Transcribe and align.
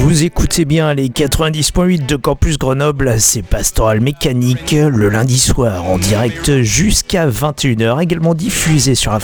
Vous 0.00 0.24
écoutez 0.24 0.64
bien 0.64 0.94
les 0.94 1.08
90.8 1.08 2.06
de 2.06 2.16
Campus 2.16 2.58
Grenoble, 2.58 3.14
c'est 3.18 3.42
Pastoral 3.42 4.00
Mécanique, 4.00 4.72
le 4.72 5.08
lundi 5.08 5.38
soir 5.38 5.84
en 5.84 5.98
direct 5.98 6.62
jusqu'à 6.62 7.28
21h, 7.28 8.02
également 8.02 8.34
diffusé 8.34 8.94
sur 8.94 9.12
la 9.12 9.20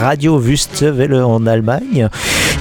Radio 0.00 0.38
Wüstewelle 0.38 1.14
en 1.14 1.46
Allemagne. 1.46 2.08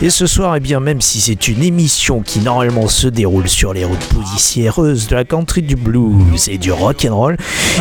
Et 0.02 0.10
ce 0.10 0.28
soir, 0.28 0.56
eh 0.58 0.60
bien, 0.60 0.82
même 0.82 1.00
si 1.00 1.22
c'est 1.22 1.48
une 1.48 1.64
émission 1.64 2.22
qui 2.22 2.40
normalement 2.40 2.88
se 2.90 3.08
déroule 3.08 3.48
sur 3.48 3.74
les 3.74 3.86
routes 3.86 4.06
poussiéreuses 4.06 5.08
de 5.08 5.16
la 5.16 5.24
country 5.24 5.62
du 5.62 5.78
blues 5.78 6.50
et 6.50 6.58
du 6.58 6.74
rock 6.74 7.08
and 7.10 7.16
roll, 7.16 7.38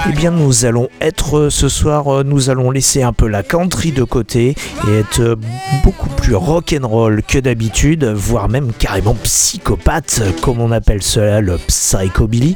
eh 0.08 0.12
bien, 0.12 0.30
nous 0.30 0.64
allons 0.64 0.88
être 1.00 1.48
ce 1.48 1.68
soir, 1.68 2.24
nous 2.24 2.48
allons 2.48 2.70
laisser 2.70 3.02
un 3.02 3.12
peu 3.12 3.26
la 3.26 3.42
country 3.42 3.90
de 3.90 4.04
côté 4.04 4.54
et 4.86 4.98
être 4.98 5.36
beaucoup 5.82 6.08
plus 6.10 6.36
rock 6.36 6.76
and 6.80 6.86
roll 6.86 7.22
que 7.26 7.38
d'habitude, 7.38 8.04
voire 8.04 8.48
même 8.48 8.72
carrément 8.78 9.14
psychopathe, 9.14 10.22
comme 10.42 10.60
on 10.60 10.70
appelle 10.70 11.02
cela 11.02 11.40
le 11.40 11.58
psychobilly. 11.58 12.54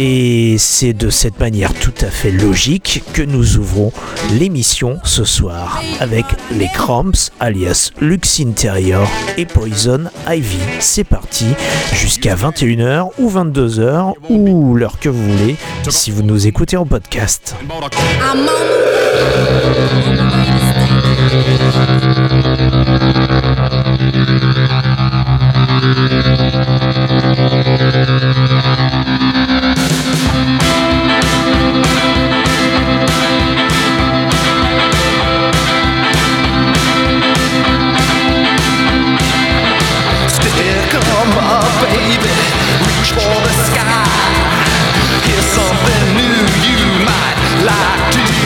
Et 0.00 0.56
c'est 0.58 0.94
de 0.94 1.10
cette 1.10 1.38
manière 1.38 1.74
tout 1.74 1.92
à 2.00 2.06
fait 2.06 2.30
logique 2.30 3.02
que 3.12 3.22
nous 3.22 3.58
ouvrons 3.58 3.92
l'émission 4.38 4.98
ce 5.04 5.24
soir 5.24 5.82
avec 6.00 6.24
les 6.50 6.68
Cramps, 6.68 7.30
alias 7.38 7.90
Lux 8.00 8.40
Interior 8.40 8.83
et 9.38 9.46
Poison 9.46 10.04
Ivy. 10.28 10.58
C'est 10.78 11.04
parti 11.04 11.46
jusqu'à 11.94 12.34
21h 12.34 13.10
ou 13.18 13.30
22h 13.30 14.12
ou 14.28 14.74
l'heure 14.74 14.98
que 14.98 15.08
vous 15.08 15.32
voulez 15.32 15.56
si 15.88 16.10
vous 16.10 16.22
nous 16.22 16.46
écoutez 16.46 16.76
en 16.76 16.84
podcast. 16.84 17.56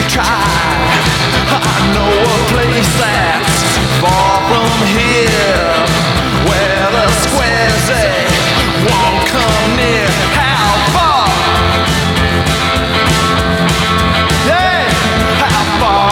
Try. 0.09 0.25
I 0.25 1.77
know 1.93 2.09
a 2.09 2.39
place 2.49 2.91
that's 2.97 3.61
far 4.01 4.41
from 4.49 4.73
here, 4.97 5.69
where 6.49 6.87
the 6.97 7.07
squares 7.21 7.83
they 7.93 8.25
won't 8.89 9.21
come 9.29 9.69
near. 9.77 10.09
How 10.33 10.65
far? 10.95 11.29
Yeah, 14.49 14.89
how 15.43 15.61
far? 15.77 16.09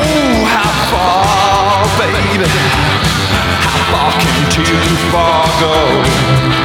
Ooh, 0.00 0.40
how 0.56 0.72
far, 0.88 1.84
baby? 2.00 2.48
How 3.66 3.78
far 3.92 4.10
can 4.22 4.40
too 4.50 4.80
far 5.12 5.44
go? 5.60 6.59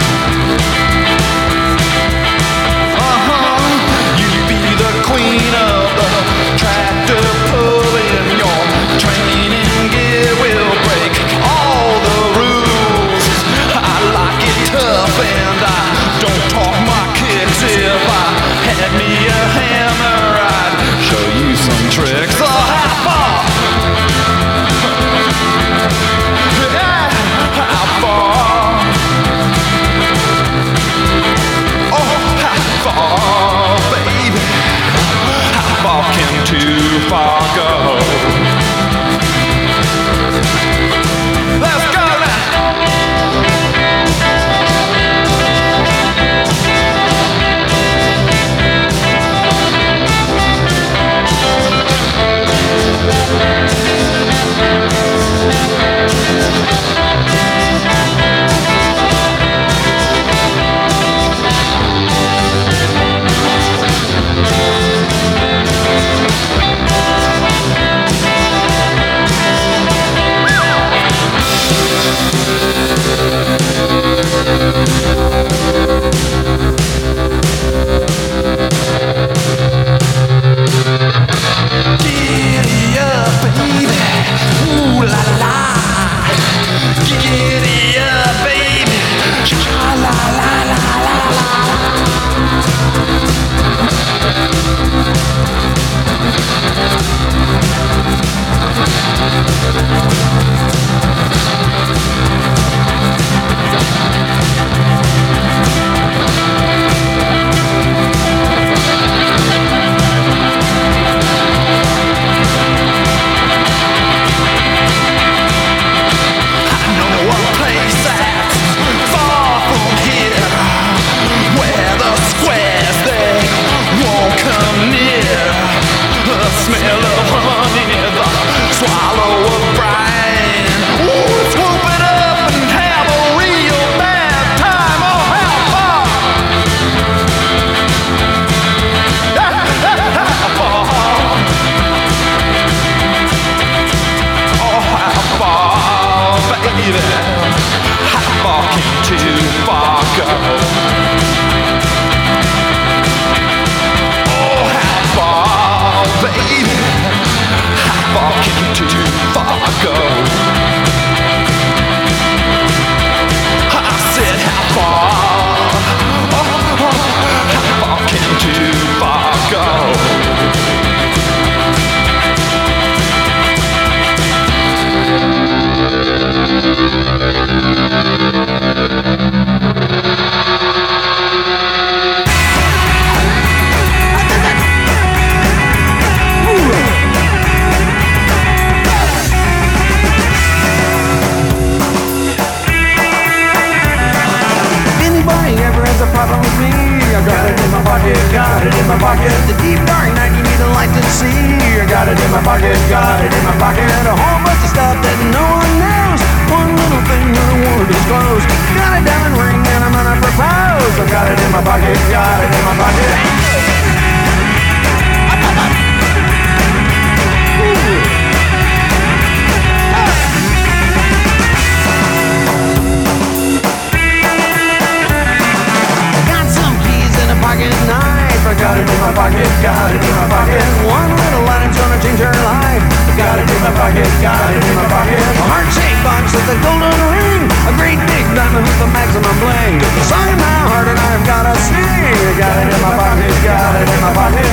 Got 234.45 234.53
it 234.53 234.61
in 234.61 234.75
my 234.77 234.85
pocket. 234.85 235.17
A 235.17 235.45
heart 235.49 235.69
shaped 235.73 236.01
box 236.05 236.29
with 236.29 236.53
a 236.53 236.57
golden 236.61 236.93
ring. 237.09 237.41
A 237.65 237.73
great 237.81 237.97
big 238.05 238.25
diamond 238.37 238.61
with 238.61 238.85
a 238.85 238.89
maximum 238.93 239.33
bling. 239.41 239.81
The 239.81 240.03
song 240.05 240.29
in 240.29 240.37
my 240.37 240.57
heart 240.69 240.85
and 240.85 240.99
I've 241.01 241.25
gotta 241.25 241.57
sing. 241.57 242.13
Got 242.37 242.53
it 242.61 242.69
in 242.69 242.81
my 242.85 242.93
pocket, 242.93 243.33
got 243.41 243.73
it 243.81 243.89
in 243.89 243.99
my 244.05 244.13
pocket. 244.13 244.45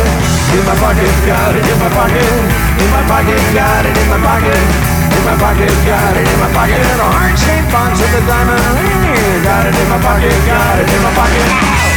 In 0.56 0.64
my 0.64 0.76
pocket, 0.80 1.12
got 1.28 1.52
it 1.52 1.64
in 1.68 1.76
my 1.76 1.90
pocket. 1.92 2.24
In 2.80 2.88
my 2.88 3.02
pocket, 3.04 3.40
got 3.52 3.84
it 3.84 3.92
in 3.92 4.08
my 4.08 4.16
pocket. 4.16 4.62
In 5.12 5.22
my 5.28 5.36
pocket, 5.36 5.72
got 5.84 6.16
it 6.16 6.24
in 6.24 6.38
my 6.40 6.48
pocket. 6.56 6.80
A 6.80 7.08
heart 7.12 7.36
shaped 7.36 7.68
box 7.68 8.00
with 8.00 8.16
a 8.16 8.22
diamond 8.24 8.64
ring. 8.80 9.44
Got 9.44 9.68
it 9.68 9.76
in 9.76 9.86
my 9.92 10.00
pocket, 10.00 10.32
got 10.48 10.80
it 10.80 10.88
in 10.88 11.00
my 11.04 11.12
pocket. 11.12 11.91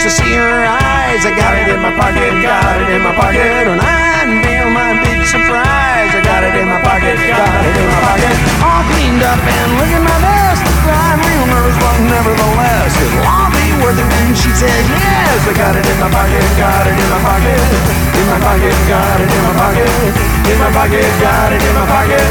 Just 0.00 0.16
to 0.16 0.24
see 0.24 0.32
her 0.32 0.64
eyes. 0.64 1.28
I 1.28 1.32
got 1.36 1.60
it 1.60 1.68
in 1.68 1.76
my 1.76 1.92
pocket, 1.92 2.32
got 2.40 2.80
it 2.80 2.88
in 2.88 3.04
my 3.04 3.12
pocket. 3.12 3.68
And 3.68 3.76
I 3.76 4.24
unveil 4.24 4.72
my 4.72 4.96
big 5.04 5.28
surprise. 5.28 6.16
I 6.16 6.24
got 6.24 6.40
it 6.40 6.56
in 6.56 6.64
my 6.72 6.80
pocket, 6.80 7.20
got 7.20 7.60
it 7.68 7.76
in 7.76 7.84
my 7.84 8.00
pocket. 8.08 8.32
All 8.64 8.80
cleaned 8.96 9.20
up 9.20 9.36
and 9.36 9.68
looking 9.76 10.00
my 10.00 10.16
best. 10.24 10.64
I'm 10.88 11.20
real 11.20 11.44
nervous, 11.52 11.76
but 11.76 12.00
nevertheless, 12.08 12.96
it'll 12.96 13.28
all 13.28 13.52
be 13.52 13.76
worth 13.84 14.00
it 14.00 14.08
when 14.08 14.32
she 14.32 14.48
says 14.56 14.84
yes. 14.88 15.36
I 15.44 15.52
got 15.52 15.76
it 15.76 15.84
in 15.84 15.96
my 16.00 16.08
pocket, 16.08 16.48
got 16.56 16.88
it 16.88 16.96
in 16.96 17.08
my 17.12 17.20
pocket. 17.20 17.60
In 18.16 18.24
my 18.24 18.40
pocket, 18.40 18.76
got 18.88 19.20
it 19.20 19.28
in 19.28 19.42
my 19.44 19.52
pocket. 19.52 19.92
In 20.48 20.56
my 20.64 20.70
pocket, 20.72 21.08
got 21.20 21.52
it 21.52 21.60
in 21.60 21.74
my 21.76 21.84
pocket. 21.84 22.24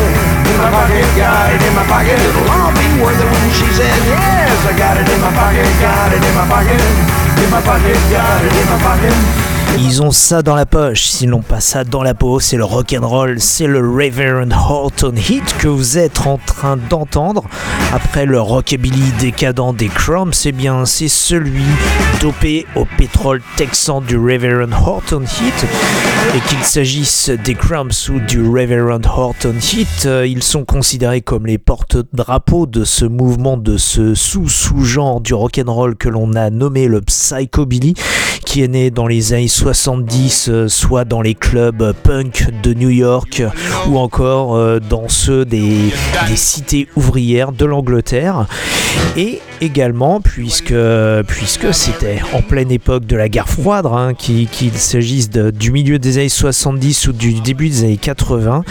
In 0.50 0.58
my 0.58 0.70
pocket, 0.74 1.06
got 1.14 1.54
it 1.54 1.62
in 1.62 1.74
my 1.78 1.86
pocket. 1.86 2.18
It'll 2.18 2.50
all 2.50 2.74
be 2.74 2.88
worth 2.98 3.22
it 3.22 3.30
when 3.30 3.48
she 3.54 3.70
says 3.78 4.02
yes. 4.10 4.58
I 4.66 4.74
got 4.74 4.98
it 4.98 5.06
in 5.06 5.22
my 5.22 5.30
pocket, 5.38 5.70
got 5.78 6.10
it 6.10 6.18
in 6.18 6.34
my 6.34 6.50
pocket. 6.50 7.29
immer 7.44 7.66
war 7.66 7.80
hin, 7.80 7.96
ja, 8.12 8.24
immer 8.62 8.84
war 8.84 8.98
hin. 8.98 9.59
Ils 9.78 10.02
ont 10.02 10.12
ça 10.12 10.42
dans 10.42 10.56
la 10.56 10.66
poche, 10.66 11.06
s'ils 11.06 11.30
n'ont 11.30 11.42
pas 11.42 11.62
ça 11.62 11.84
dans 11.84 12.04
la 12.04 12.14
peau, 12.14 12.40
c'est 12.40 12.58
le 12.58 12.66
rock'n'roll, 12.66 13.40
c'est 13.40 13.68
le 13.68 13.80
Reverend 13.80 14.52
Horton 14.52 15.14
Hit 15.16 15.58
que 15.58 15.68
vous 15.68 15.98
êtes 15.98 16.26
en 16.28 16.38
train 16.38 16.78
d'entendre. 16.78 17.44
Après 17.94 18.26
le 18.26 18.40
rockabilly 18.40 19.12
décadent 19.20 19.76
des 19.76 19.88
Crumbs, 19.88 20.32
eh 20.46 20.52
bien 20.52 20.86
c'est 20.86 21.08
celui 21.08 21.64
dopé 22.22 22.66
au 22.76 22.86
pétrole 22.98 23.42
texan 23.56 24.02
du 24.02 24.18
Reverend 24.18 24.74
Horton 24.74 25.24
Hit. 25.24 25.66
Et 26.36 26.40
qu'il 26.50 26.64
s'agisse 26.64 27.30
des 27.30 27.56
Crumbs 27.56 28.10
ou 28.10 28.20
du 28.20 28.42
Reverend 28.42 29.06
Horton 29.06 29.56
Hit, 29.60 30.06
euh, 30.06 30.28
ils 30.28 30.44
sont 30.44 30.66
considérés 30.66 31.22
comme 31.22 31.48
les 31.48 31.58
porte-drapeaux 31.58 32.68
de 32.68 32.84
ce 32.84 33.06
mouvement, 33.06 33.58
de 33.58 33.78
ce 33.78 34.14
sous-sous-genre 34.14 35.22
du 35.22 35.34
rock'n'roll 35.34 35.96
que 35.96 36.10
l'on 36.10 36.34
a 36.34 36.50
nommé 36.50 36.88
le 36.88 37.02
psychobilly, 37.02 37.94
qui 38.46 38.64
est 38.64 38.68
né 38.68 38.92
dans 38.92 39.08
les 39.08 39.34
années 39.34 39.48
70, 39.60 40.48
euh, 40.48 40.68
soit 40.70 41.04
dans 41.04 41.22
les 41.22 41.36
clubs 41.36 41.94
punk 42.04 42.48
de 42.64 42.74
New 42.74 42.90
York 42.90 43.44
ou 43.90 43.98
encore 43.98 44.56
euh, 44.56 44.80
dans 44.80 45.10
ceux 45.10 45.44
des, 45.44 45.92
cités 46.34 46.88
ouvrières 46.96 47.52
de 47.52 47.66
l'Angleterre. 47.66 48.46
Et 49.18 49.42
également, 49.60 50.22
puisque, 50.22 50.74
c'était 51.74 52.22
en 52.34 52.42
pleine 52.42 52.72
époque 52.72 53.06
de 53.06 53.18
la 53.18 53.28
guerre 53.28 53.50
froide, 53.50 53.86
hein, 53.86 54.14
qu'il 54.14 54.72
s'agisse 54.74 55.30
du 55.30 55.72
milieu 55.72 56.00
des 56.00 56.20
années 56.20 56.30
70 56.30 57.08
ou 57.08 57.14
du 57.14 57.34
début 57.34 57.68
des 57.68 57.84
années 57.84 57.98
80, 57.98 58.64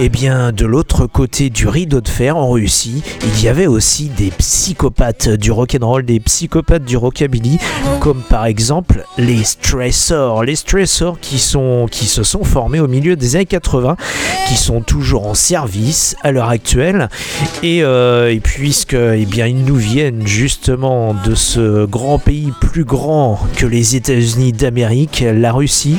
et 0.00 0.08
bien 0.08 0.52
de 0.52 0.64
l'autre 0.64 1.06
côté 1.06 1.50
du 1.50 1.66
rideau 1.66 2.00
de 2.00 2.08
fer 2.08 2.36
en 2.36 2.50
Russie, 2.50 3.02
il 3.22 3.42
y 3.42 3.48
avait 3.48 3.66
aussi 3.66 4.10
des 4.16 4.30
psychopathes 4.30 5.28
du 5.28 5.50
rock'n'roll, 5.50 6.04
des 6.04 6.20
psychopathes 6.20 6.84
du 6.84 6.96
rockabilly, 6.96 7.58
comme 8.00 8.22
par 8.22 8.46
exemple 8.46 9.04
les 9.18 9.42
Stressors. 9.42 10.35
Les 10.42 10.56
Stressors 10.56 11.18
qui, 11.20 11.38
sont, 11.38 11.86
qui 11.90 12.06
se 12.06 12.22
sont 12.22 12.44
formés 12.44 12.80
au 12.80 12.88
milieu 12.88 13.16
des 13.16 13.36
années 13.36 13.46
80, 13.46 13.96
qui 14.48 14.56
sont 14.56 14.80
toujours 14.80 15.26
en 15.26 15.34
service 15.34 16.16
à 16.22 16.32
l'heure 16.32 16.50
actuelle, 16.50 17.08
et, 17.62 17.82
euh, 17.82 18.32
et 18.32 18.40
puisque 18.40 18.94
eh 18.94 19.26
bien, 19.26 19.46
ils 19.46 19.64
nous 19.64 19.76
viennent 19.76 20.26
justement 20.26 21.14
de 21.24 21.34
ce 21.34 21.84
grand 21.86 22.18
pays 22.18 22.52
plus 22.60 22.84
grand 22.84 23.38
que 23.56 23.66
les 23.66 23.96
États-Unis 23.96 24.52
d'Amérique, 24.52 25.24
la 25.26 25.52
Russie, 25.52 25.98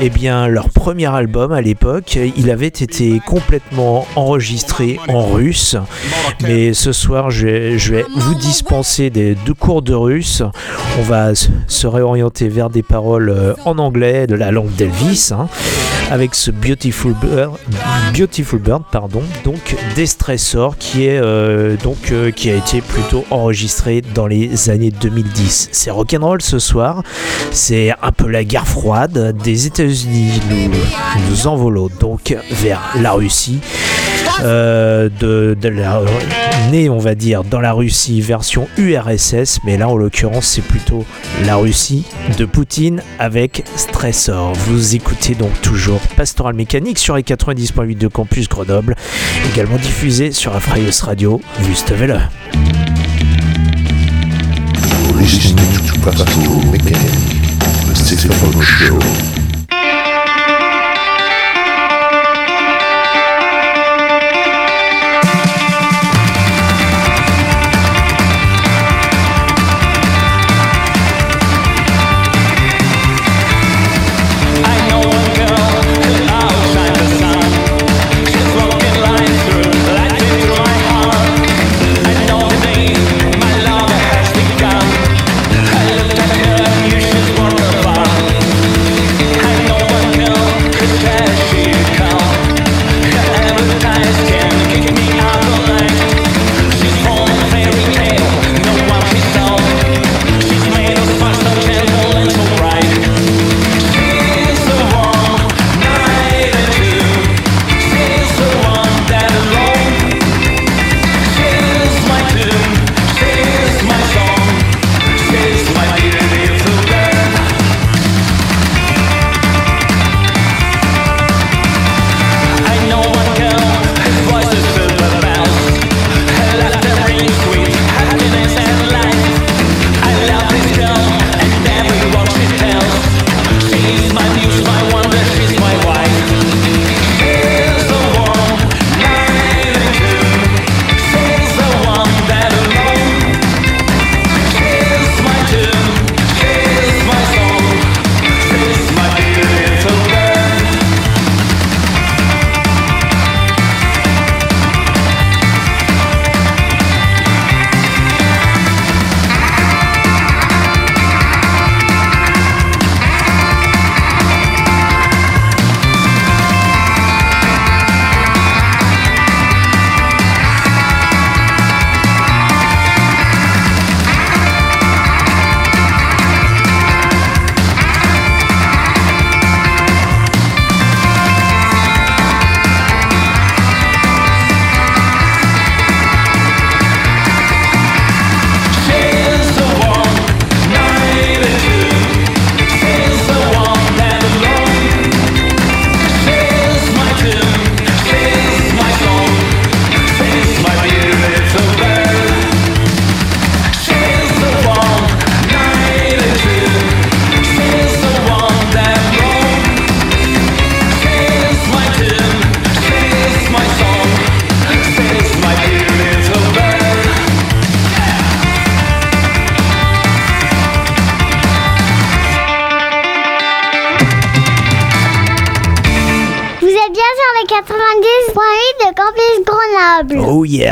eh 0.00 0.10
bien 0.10 0.46
leur 0.48 0.68
premier 0.70 1.06
album 1.06 1.52
à 1.52 1.60
l'époque, 1.60 2.18
il 2.36 2.50
avait 2.50 2.66
été 2.66 3.20
complètement 3.24 4.06
enregistré 4.16 4.98
en 5.08 5.24
russe. 5.26 5.76
Mais 6.42 6.74
ce 6.74 6.92
soir, 6.92 7.30
je 7.30 7.46
vais, 7.46 8.04
vous 8.16 8.34
dispenser 8.34 9.10
des 9.10 9.34
deux 9.34 9.54
cours 9.54 9.82
de 9.82 9.94
russe. 9.94 10.42
On 10.98 11.02
va 11.02 11.32
se 11.34 11.86
réorienter 11.86 12.48
vers 12.48 12.70
des 12.70 12.82
paroles 12.82 13.30
euh, 13.30 13.54
anglais 13.78 14.26
de 14.26 14.34
la 14.34 14.50
langue 14.50 14.74
d'Elvis, 14.74 15.30
hein, 15.32 15.48
avec 16.10 16.34
ce 16.34 16.50
Beautiful 16.50 17.14
Bird, 17.14 17.58
Beautiful 18.16 18.60
Bird, 18.60 18.82
pardon, 18.90 19.22
donc 19.44 19.76
des 19.94 20.06
Stressors 20.06 20.76
qui 20.78 21.06
est 21.06 21.18
euh, 21.18 21.76
donc 21.82 22.12
euh, 22.12 22.30
qui 22.30 22.50
a 22.50 22.54
été 22.54 22.80
plutôt 22.80 23.24
enregistré 23.30 24.02
dans 24.14 24.26
les 24.26 24.70
années 24.70 24.90
2010. 24.90 25.70
C'est 25.72 25.90
rock'n'roll 25.90 26.42
ce 26.42 26.58
soir. 26.58 27.02
C'est 27.50 27.92
un 28.02 28.12
peu 28.12 28.28
la 28.28 28.44
guerre 28.44 28.66
froide 28.66 29.36
des 29.42 29.66
États-Unis. 29.66 30.40
Nous 30.50 31.30
nous 31.30 31.46
envolons 31.46 31.88
donc 32.00 32.36
vers 32.50 32.80
la 33.00 33.12
Russie. 33.12 33.60
Euh, 34.42 35.08
de, 35.20 35.56
de 35.58 35.68
la, 35.68 36.02
né 36.70 36.90
on 36.90 36.98
va 36.98 37.14
dire 37.14 37.42
dans 37.42 37.60
la 37.60 37.72
Russie 37.72 38.20
version 38.20 38.68
URSS 38.76 39.60
mais 39.64 39.78
là 39.78 39.88
en 39.88 39.96
l'occurrence 39.96 40.44
c'est 40.46 40.62
plutôt 40.62 41.06
la 41.46 41.56
Russie 41.56 42.04
de 42.36 42.44
Poutine 42.44 43.02
avec 43.18 43.64
Stressor 43.76 44.52
vous 44.52 44.94
écoutez 44.94 45.34
donc 45.34 45.58
toujours 45.62 46.00
Pastoral 46.16 46.54
Mécanique 46.54 46.98
sur 46.98 47.16
les 47.16 47.22
90.8 47.22 47.96
de 47.96 48.08
Campus 48.08 48.48
Grenoble 48.48 48.94
également 49.52 49.76
diffusé 49.76 50.32
sur 50.32 50.54
Afraios 50.54 51.02
Radio 51.02 51.40
Juste 51.62 51.92
Welle. 51.92 52.28
Listening 55.18 55.56
to. 58.88 59.45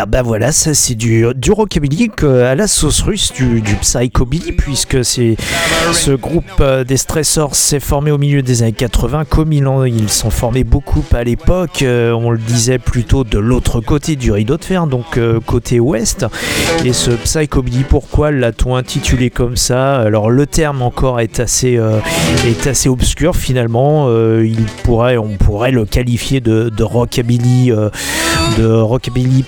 Bah 0.09 0.23
voilà, 0.23 0.53
ça 0.53 0.75
c'est 0.75 0.95
du, 0.95 1.25
rockabilly 1.27 2.11
à 2.23 2.55
la 2.55 2.67
sauce 2.67 3.03
russe, 3.03 3.33
du, 3.33 3.63
psychobilly, 3.81 4.53
puisque 4.53 5.05
c'est 5.05 5.37
ce 5.93 6.13
groupe 6.13 6.45
euh, 6.61 6.85
des 6.85 6.97
stressors 6.97 7.55
s'est 7.55 7.81
formé 7.81 8.11
au 8.11 8.19
milieu 8.19 8.43
des 8.43 8.63
années 8.63 8.73
80, 8.73 9.25
comme 9.25 9.53
ils, 9.53 9.67
en- 9.67 9.85
ils 9.85 10.11
sont 10.11 10.31
formés 10.31 10.65
beaucoup 10.65 11.05
à 11.13 11.25
l'époque, 11.25 11.83
euh, 11.83 12.13
on 12.13 12.31
le 12.31 12.39
disait 12.39 12.79
plutôt 12.79 13.25
de 13.25 13.39
l'autre 13.39 13.81
côté 13.81 14.17
du 14.17 14.31
rideau 14.33 14.57
de 14.57 14.65
fer, 14.65 14.87
donc 14.87 15.17
euh, 15.17 15.41
côté 15.41 15.81
ouest. 15.81 16.27
Et 16.85 16.93
ce 16.93 17.11
psychobilly, 17.11 17.85
pourquoi 17.89 18.31
l'a-t-on 18.31 18.77
intitulé 18.77 19.31
comme 19.31 19.57
ça? 19.57 19.97
Alors 19.97 20.31
le 20.31 20.47
terme 20.47 20.83
encore 20.83 21.21
est 21.21 21.41
assez, 21.41 21.79
est 22.47 22.67
assez 22.67 22.89
obscur 22.89 23.37
finalement, 23.37 24.07
on 24.07 25.37
pourrait 25.39 25.71
le 25.73 25.85
qualifier 25.85 26.41
de, 26.41 26.71
rockabilly. 26.83 27.71
euh, 27.73 27.91
de 28.59 28.67
rockabilly 28.67 29.43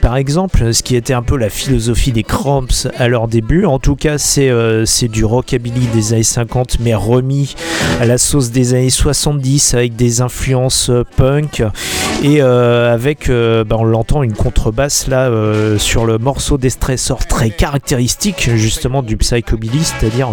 par 0.00 0.16
exemple, 0.16 0.72
ce 0.72 0.82
qui 0.82 0.96
était 0.96 1.12
un 1.12 1.22
peu 1.22 1.36
la 1.36 1.50
philosophie 1.50 2.12
des 2.12 2.22
Cramps 2.22 2.88
à 2.96 3.08
leur 3.08 3.28
début. 3.28 3.64
En 3.66 3.78
tout 3.78 3.96
cas, 3.96 4.18
c'est 4.18 4.48
euh, 4.48 4.84
du 5.10 5.24
rockabilly 5.24 5.86
des 5.88 6.12
années 6.12 6.22
50 6.22 6.78
mais 6.80 6.94
remis 6.94 7.54
à 8.00 8.06
la 8.06 8.18
sauce 8.18 8.50
des 8.50 8.74
années 8.74 8.90
70 8.90 9.74
avec 9.74 9.96
des 9.96 10.20
influences 10.20 10.90
euh, 10.90 11.04
punk. 11.16 11.62
Et 12.22 12.40
euh, 12.40 12.92
avec, 12.94 13.28
euh, 13.28 13.64
bah, 13.64 13.76
on 13.78 13.84
l'entend, 13.84 14.22
une 14.22 14.34
contrebasse 14.34 15.08
là 15.08 15.28
sur 15.78 16.06
le 16.06 16.18
morceau 16.18 16.56
des 16.56 16.70
stressors 16.70 17.26
très 17.26 17.50
caractéristique 17.50 18.50
justement 18.54 19.02
du 19.02 19.16
psychobilly, 19.16 19.82
c'est-à-dire 19.82 20.30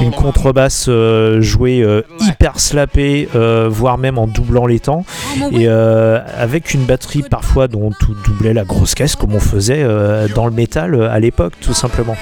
une 0.00 0.10
contrebasse 0.10 0.90
jouée 1.38 1.84
hyper 2.20 2.60
slappée, 2.60 3.28
voire 3.68 3.98
même 3.98 4.18
en 4.18 4.26
doublant 4.26 4.66
les 4.66 4.80
temps. 4.80 5.04
Et 5.52 5.66
euh, 5.68 6.20
avec 6.36 6.74
une 6.74 6.84
batterie 6.84 7.22
parfois 7.22 7.68
dont 7.68 7.90
tout 7.90 8.14
doublait 8.24 8.52
la 8.52 8.59
grosse 8.64 8.94
caisse 8.94 9.16
comme 9.16 9.34
on 9.34 9.40
faisait 9.40 9.82
euh, 9.82 10.28
dans 10.34 10.46
le 10.46 10.52
métal 10.52 10.94
euh, 10.94 11.10
à 11.10 11.20
l'époque 11.20 11.54
tout 11.60 11.74
simplement. 11.74 12.16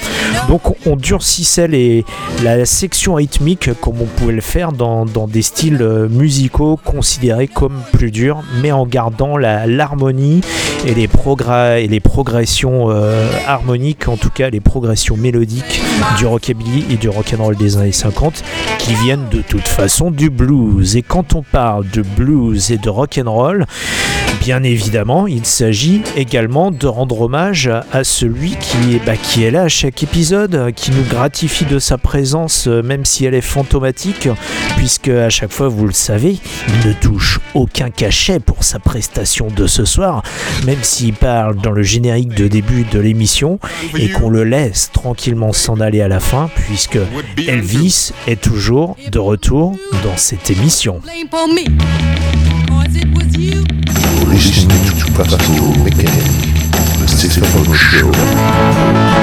Donc 0.48 0.62
on 0.86 0.96
durcissait 0.96 1.68
les, 1.68 2.04
la 2.42 2.64
section 2.64 3.14
rythmique 3.14 3.70
comme 3.80 4.00
on 4.00 4.06
pouvait 4.06 4.32
le 4.32 4.40
faire 4.40 4.72
dans, 4.72 5.04
des 5.04 5.42
styles 5.42 5.82
euh, 5.82 6.08
musicaux 6.08 6.78
considérés 6.82 7.48
comme 7.48 7.80
plus 7.92 8.10
durs 8.10 8.42
mais 8.62 8.72
en 8.72 8.86
gardant 8.86 9.36
l'harmonie 9.36 10.40
et 10.86 10.94
les, 10.94 11.08
les 11.88 12.00
progressions 12.00 12.88
harmoniques, 13.46 14.08
en 14.08 14.16
tout 14.16 14.30
cas 14.30 14.50
les 14.50 14.60
progressions 14.60 15.16
mélodiques 15.16 15.80
du 16.16 16.26
rockabilly 16.26 16.84
et 16.90 16.96
du 16.96 17.08
rock'n'roll 17.08 17.56
des 17.56 17.76
années 17.76 17.92
50 17.92 18.42
qui 18.78 18.94
viennent 18.94 19.28
de 19.30 19.42
toute 19.42 19.66
façon 19.66 20.10
du 20.10 20.30
blues. 20.30 20.96
Et 20.96 21.02
quand 21.02 21.34
on 21.34 21.42
parle 21.42 21.88
de 21.90 22.02
blues 22.02 22.70
et 22.70 22.78
de 22.78 22.88
rock'n'roll, 22.88 23.66
bien 24.40 24.62
évidemment, 24.62 25.26
il 25.26 25.44
s'agit 25.44 26.02
également 26.16 26.70
de 26.70 26.86
rendre 26.86 27.20
hommage 27.20 27.70
à 27.92 28.04
celui 28.04 28.56
qui 28.56 28.94
est, 28.94 29.04
bah, 29.04 29.16
qui 29.16 29.44
est 29.44 29.50
là 29.50 29.62
à 29.62 29.68
chaque 29.68 30.02
épisode, 30.02 30.72
qui 30.74 30.90
nous 30.90 31.02
gratifie 31.04 31.64
de 31.64 31.78
sa 31.78 31.98
présence, 31.98 32.66
euh, 32.66 32.82
même 32.82 33.04
si 33.04 33.24
elle 33.24 33.34
est 33.34 33.40
fantomatique, 33.40 34.28
puisque 34.76 35.08
à 35.08 35.30
chaque 35.30 35.52
fois, 35.52 35.68
vous 35.68 35.86
le 35.86 35.92
savez, 35.92 36.38
il 36.68 36.88
ne 36.88 36.92
touche 36.92 37.40
aucun 37.54 37.90
cachet 37.90 38.40
pour 38.40 38.64
sa 38.64 38.78
prestation 38.78 39.48
de 39.48 39.66
ce 39.66 39.84
soir, 39.84 40.22
même 40.66 40.82
s'il 40.82 41.14
parle 41.14 41.56
dans 41.56 41.72
le 41.72 41.82
générique 41.82 42.34
de 42.34 42.48
début 42.48 42.84
de 42.84 43.00
l'émission 43.00 43.58
et 43.96 44.10
qu'on 44.10 44.30
le 44.30 44.44
laisse 44.44 44.90
tranquillement 44.92 45.52
s'en 45.52 45.80
aller 45.80 46.00
à 46.00 46.08
la 46.08 46.20
fin, 46.20 46.50
puisque 46.54 46.98
Elvis 47.46 48.12
est 48.26 48.40
toujours 48.40 48.96
de 49.10 49.18
retour 49.18 49.76
dans 50.04 50.16
cette 50.16 50.50
émission. 50.50 51.00
Listening 54.28 54.84
to 54.98 55.12
Pastoral 55.12 55.72
Mechanic, 55.82 56.54
the 56.98 57.06
Show. 57.74 59.17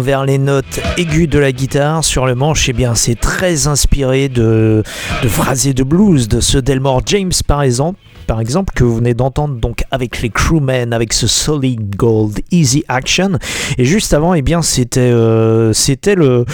Vers 0.00 0.24
les 0.24 0.38
notes 0.38 0.80
aiguës 0.96 1.28
de 1.28 1.38
la 1.38 1.52
guitare 1.52 2.04
sur 2.04 2.26
le 2.26 2.34
manche, 2.34 2.68
eh 2.68 2.72
bien 2.72 2.94
c'est 2.94 3.14
très 3.14 3.66
inspiré 3.66 4.28
de, 4.28 4.82
de 5.22 5.28
phrasés 5.28 5.74
de 5.74 5.82
blues 5.82 6.28
de 6.28 6.40
ceux 6.40 6.62
d'Elmore 6.62 7.02
James 7.06 7.32
par 7.46 7.62
exemple 7.62 7.98
par 8.30 8.40
exemple, 8.40 8.72
que 8.76 8.84
vous 8.84 8.94
venez 8.94 9.12
d'entendre 9.12 9.56
donc 9.56 9.82
avec 9.90 10.22
les 10.22 10.30
Crewmen, 10.30 10.92
avec 10.92 11.12
ce 11.12 11.26
Solid 11.26 11.96
Gold 11.96 12.38
Easy 12.52 12.84
Action. 12.86 13.40
Et 13.76 13.84
juste 13.84 14.14
avant, 14.14 14.34
eh 14.34 14.42
bien, 14.42 14.62
c'était 14.62 15.00
euh, 15.00 15.72
c'était 15.72 16.14
le, 16.14 16.44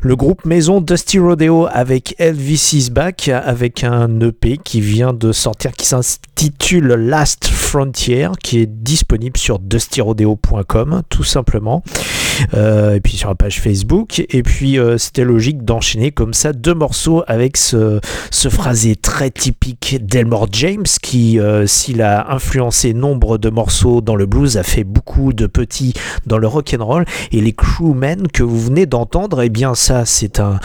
le 0.00 0.14
groupe 0.14 0.44
maison 0.44 0.80
Dusty 0.80 1.18
Rodeo 1.18 1.66
avec 1.72 2.14
Elvis 2.18 2.70
Is 2.74 2.92
avec 3.32 3.82
un 3.82 4.20
EP 4.20 4.58
qui 4.58 4.80
vient 4.80 5.12
de 5.12 5.32
sortir, 5.32 5.72
qui 5.72 5.86
s'intitule 5.86 6.86
Last 6.86 7.48
Frontier, 7.48 8.28
qui 8.40 8.60
est 8.60 8.66
disponible 8.66 9.36
sur 9.36 9.58
dustyrodeo.com, 9.58 11.02
tout 11.08 11.24
simplement. 11.24 11.82
Euh, 12.54 12.94
et 12.94 13.00
puis 13.00 13.16
sur 13.16 13.28
la 13.28 13.34
page 13.34 13.60
Facebook. 13.60 14.24
Et 14.30 14.42
puis 14.42 14.78
euh, 14.78 14.98
c'était 14.98 15.24
logique 15.24 15.64
d'enchaîner 15.64 16.10
comme 16.10 16.34
ça 16.34 16.52
deux 16.52 16.74
morceaux 16.74 17.22
avec 17.26 17.56
ce, 17.56 18.00
ce 18.30 18.48
phrasé 18.48 18.96
très 18.96 19.30
typique 19.30 19.98
d'Elmore 20.04 20.48
James 20.52 20.84
qui, 21.02 21.38
euh, 21.38 21.66
s'il 21.66 22.02
a 22.02 22.32
influencé 22.32 22.94
nombre 22.94 23.38
de 23.38 23.50
morceaux 23.50 24.00
dans 24.00 24.16
le 24.16 24.26
blues, 24.26 24.56
a 24.56 24.62
fait 24.62 24.84
beaucoup 24.84 25.32
de 25.32 25.46
petits 25.46 25.94
dans 26.26 26.38
le 26.38 26.46
rock 26.46 26.74
and 26.78 26.84
roll. 26.84 27.04
Et 27.32 27.40
les 27.40 27.52
Crewmen 27.52 28.28
que 28.28 28.42
vous 28.42 28.60
venez 28.60 28.86
d'entendre, 28.86 29.42
et 29.42 29.48
bien 29.48 29.74
ça 29.74 30.04
c'est 30.04 30.40
un, 30.40 30.58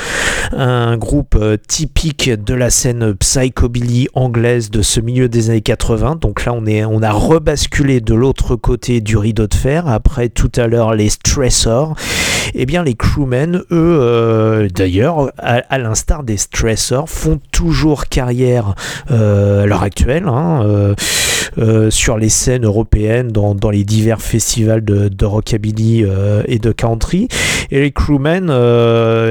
un 0.56 0.98
groupe 0.98 1.38
typique 1.68 2.30
de 2.30 2.54
la 2.54 2.70
scène 2.70 3.14
psychobilly 3.14 4.08
anglaise 4.14 4.70
de 4.70 4.82
ce 4.82 5.00
milieu 5.00 5.30
des 5.30 5.50
années 5.50 5.62
80. 5.62 6.18
Donc 6.22 6.46
là 6.46 6.54
on, 6.54 6.66
est, 6.66 6.86
on 6.86 7.02
a 7.02 7.12
rebasculé 7.12 8.02
de 8.02 8.14
l'autre 8.14 8.56
côté 8.56 9.02
du 9.02 9.18
rideau 9.18 9.48
de 9.48 9.54
fer. 9.54 9.88
Après 9.88 10.30
tout 10.30 10.52
à 10.56 10.68
l'heure 10.68 10.94
les 10.94 11.10
Stressors. 11.60 11.95
Eh 12.54 12.65
bien 12.65 12.84
les 12.84 12.95
crewmen, 12.95 13.58
eux, 13.58 13.63
euh, 13.72 14.69
d'ailleurs, 14.74 15.32
à, 15.38 15.78
l'instar 15.78 16.24
des 16.24 16.38
stressors, 16.38 17.10
font 17.10 17.39
toujours 17.52 18.06
carrière 18.06 18.76
euh, 19.12 19.63
à 19.63 19.65
l'heure 19.65 19.84
actuelle. 19.84 20.28
hein, 20.28 20.95
euh, 21.58 21.89
sur 21.89 22.17
les 22.17 22.30
scènes 22.30 22.63
européennes, 22.63 23.30
dans, 23.30 23.69
les 23.72 23.84
divers 23.84 24.22
festivals 24.22 24.86
de, 24.86 25.10
de 25.10 25.26
rockabilly 25.26 26.06
et 26.45 26.60
de 26.60 26.72
country. 26.72 27.28
Et 27.72 27.82
les 27.82 27.91
crewmen, 27.91 28.50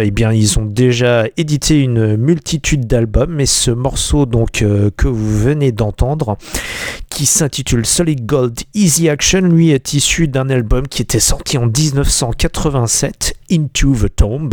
eh 0.02 0.10
bien, 0.10 0.32
ils 0.32 0.58
ont 0.58 0.66
déjà 0.66 1.24
édité 1.36 1.80
une 1.80 2.16
multitude 2.16 2.86
d'albums, 2.86 3.32
mais 3.32 3.46
ce 3.46 3.70
morceau 3.70 4.26
donc 4.26 4.64
que 4.96 5.08
vous 5.08 5.38
venez 5.38 5.72
d'entendre, 5.72 6.36
s'intitule 7.26 7.86
Solid 7.86 8.26
Gold 8.26 8.60
Easy 8.74 9.08
Action, 9.08 9.40
lui 9.40 9.70
est 9.70 9.92
issu 9.92 10.28
d'un 10.28 10.50
album 10.50 10.86
qui 10.86 11.02
était 11.02 11.20
sorti 11.20 11.58
en 11.58 11.66
1987, 11.66 13.34
Into 13.50 13.94
the 13.94 14.14
Tomb. 14.14 14.50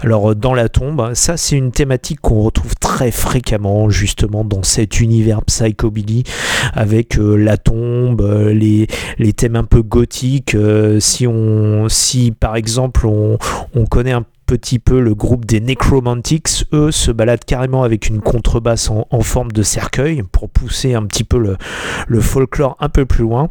Alors 0.00 0.30
euh, 0.30 0.34
dans 0.34 0.54
la 0.54 0.68
tombe, 0.68 1.12
ça 1.14 1.36
c'est 1.36 1.56
une 1.56 1.70
thématique 1.70 2.20
qu'on 2.20 2.42
retrouve 2.42 2.74
très 2.76 3.10
fréquemment 3.10 3.90
justement 3.90 4.44
dans 4.44 4.62
cet 4.62 5.00
univers 5.00 5.42
psychobilly 5.44 6.24
avec 6.72 7.18
euh, 7.18 7.36
la 7.36 7.56
tombe, 7.56 8.22
euh, 8.22 8.52
les, 8.52 9.32
thèmes 9.32 9.56
un 9.56 9.64
peu 9.64 9.82
gothiques. 9.82 10.56
si 11.00 11.26
on, 11.26 11.88
si 11.88 12.32
par 12.32 12.56
exemple 12.56 13.06
on, 13.06 13.38
on 13.74 13.86
connaît 13.86 14.12
un 14.12 14.24
petit 14.52 14.78
peu 14.78 15.00
le 15.00 15.14
groupe 15.14 15.46
des 15.46 15.60
Necromantics, 15.60 16.66
eux 16.74 16.90
se 16.90 17.10
baladent 17.10 17.46
carrément 17.46 17.84
avec 17.84 18.08
une 18.08 18.20
contrebasse 18.20 18.90
en, 18.90 19.20
forme 19.22 19.50
de 19.50 19.62
cercueil 19.62 20.22
pour 20.30 20.50
pousser 20.50 20.92
un 20.92 21.04
petit 21.04 21.24
peu 21.24 21.56
le 22.06 22.20
folklore 22.20 22.76
un 22.78 22.90
peu 22.90 23.06
plus 23.06 23.22
loin. 23.22 23.48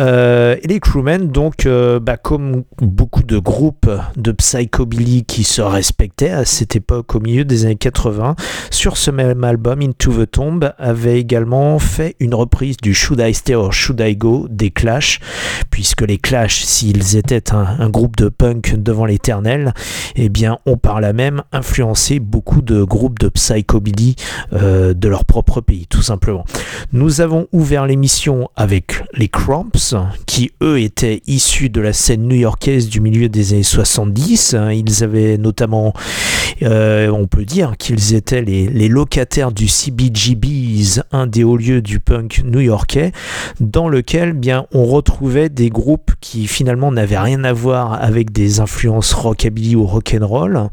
Euh, 0.00 0.56
et 0.62 0.68
les 0.68 0.80
crewmen, 0.80 1.28
donc, 1.28 1.66
euh, 1.66 2.00
bah, 2.00 2.16
comme 2.16 2.64
beaucoup 2.80 3.22
de 3.22 3.38
groupes 3.38 3.90
de 4.16 4.32
psychobilly 4.32 5.24
qui 5.24 5.44
se 5.44 5.60
respectaient 5.60 6.30
à 6.30 6.44
cette 6.44 6.76
époque, 6.76 7.14
au 7.14 7.20
milieu 7.20 7.44
des 7.44 7.64
années 7.64 7.76
80, 7.76 8.36
sur 8.70 8.96
ce 8.96 9.10
même 9.10 9.44
album, 9.44 9.80
Into 9.82 10.12
the 10.12 10.30
Tomb, 10.30 10.72
avait 10.78 11.18
également 11.18 11.78
fait 11.78 12.16
une 12.20 12.34
reprise 12.34 12.76
du 12.76 12.94
Should 12.94 13.20
I 13.20 13.34
Stay 13.34 13.54
or 13.54 13.72
Should 13.72 14.00
I 14.00 14.16
Go 14.16 14.46
des 14.50 14.70
Clash, 14.70 15.20
puisque 15.70 16.02
les 16.02 16.18
Clash, 16.18 16.62
s'ils 16.64 17.16
étaient 17.16 17.52
un, 17.52 17.88
groupe 17.88 18.16
de 18.16 18.28
punk 18.28 18.74
devant 18.76 19.06
l'éternel, 19.06 19.72
eh 20.14 20.28
bien, 20.28 20.58
ont 20.66 20.76
par 20.76 21.00
là 21.00 21.12
même 21.12 21.42
influencé 21.52 22.18
beaucoup 22.18 22.62
de 22.62 22.82
groupes 22.82 23.18
de 23.18 23.28
psychobilly 23.28 24.16
euh, 24.52 24.94
de 24.94 25.08
leur 25.08 25.24
propre 25.24 25.60
pays, 25.60 25.86
tout 25.86 26.02
simplement. 26.02 26.44
Nous 26.92 27.20
avons 27.20 27.48
ouvert 27.52 27.86
l'émission 27.86 28.50
avec 28.56 29.02
les 29.14 29.28
Cramps, 29.28 29.67
qui 30.26 30.50
eux 30.62 30.80
étaient 30.80 31.22
issus 31.26 31.68
de 31.68 31.80
la 31.80 31.92
scène 31.92 32.22
new-yorkaise 32.22 32.88
du 32.88 33.00
milieu 33.00 33.28
des 33.28 33.52
années 33.52 33.62
70. 33.62 34.54
hein. 34.54 34.72
Ils 34.72 35.04
avaient 35.04 35.38
notamment, 35.38 35.92
euh, 36.62 37.10
on 37.10 37.26
peut 37.26 37.44
dire 37.44 37.76
qu'ils 37.78 38.14
étaient 38.14 38.42
les, 38.42 38.88
locataires 38.88 39.52
du 39.52 39.68
CBGB's, 39.68 41.02
un 41.12 41.26
des 41.26 41.44
hauts 41.44 41.56
lieux 41.56 41.82
du 41.82 42.00
punk 42.00 42.42
new-yorkais, 42.44 43.12
dans 43.60 43.88
lequel 43.88 44.32
bien 44.32 44.66
on 44.72 44.84
retrouvait 44.84 45.48
des 45.48 45.68
groupes 45.68 46.12
qui 46.20 46.46
finalement 46.46 46.90
n'avaient 46.90 47.18
rien 47.18 47.44
à 47.44 47.52
voir 47.52 47.92
avec 47.92 48.32
des 48.32 48.60
influences 48.60 49.12
rockabilly 49.12 49.76
ou 49.76 49.84
rock'n'roll, 49.84 50.68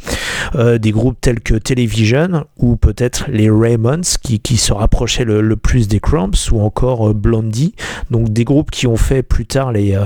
euh, 0.56 0.78
des 0.78 0.92
groupes 0.92 1.18
tels 1.20 1.42
que 1.42 1.56
Television 1.56 2.46
ou 2.58 2.78
peut-être 2.78 3.26
les 3.30 3.50
Raymonds 3.50 4.02
qui, 4.22 4.58
se 4.58 4.74
rapprochaient 4.74 5.26
le, 5.26 5.56
plus 5.56 5.88
des 5.88 6.00
Cramps 6.00 6.52
ou 6.52 6.62
encore 6.62 7.10
euh, 7.10 7.14
Blondie, 7.14 7.76
donc 8.12 8.30
des 8.32 8.44
groupes 8.46 8.72
qui 8.72 8.88
ont 8.88 8.98
fait 8.98 9.24
plus 9.24 9.46
tard 9.46 9.72
les, 9.72 10.00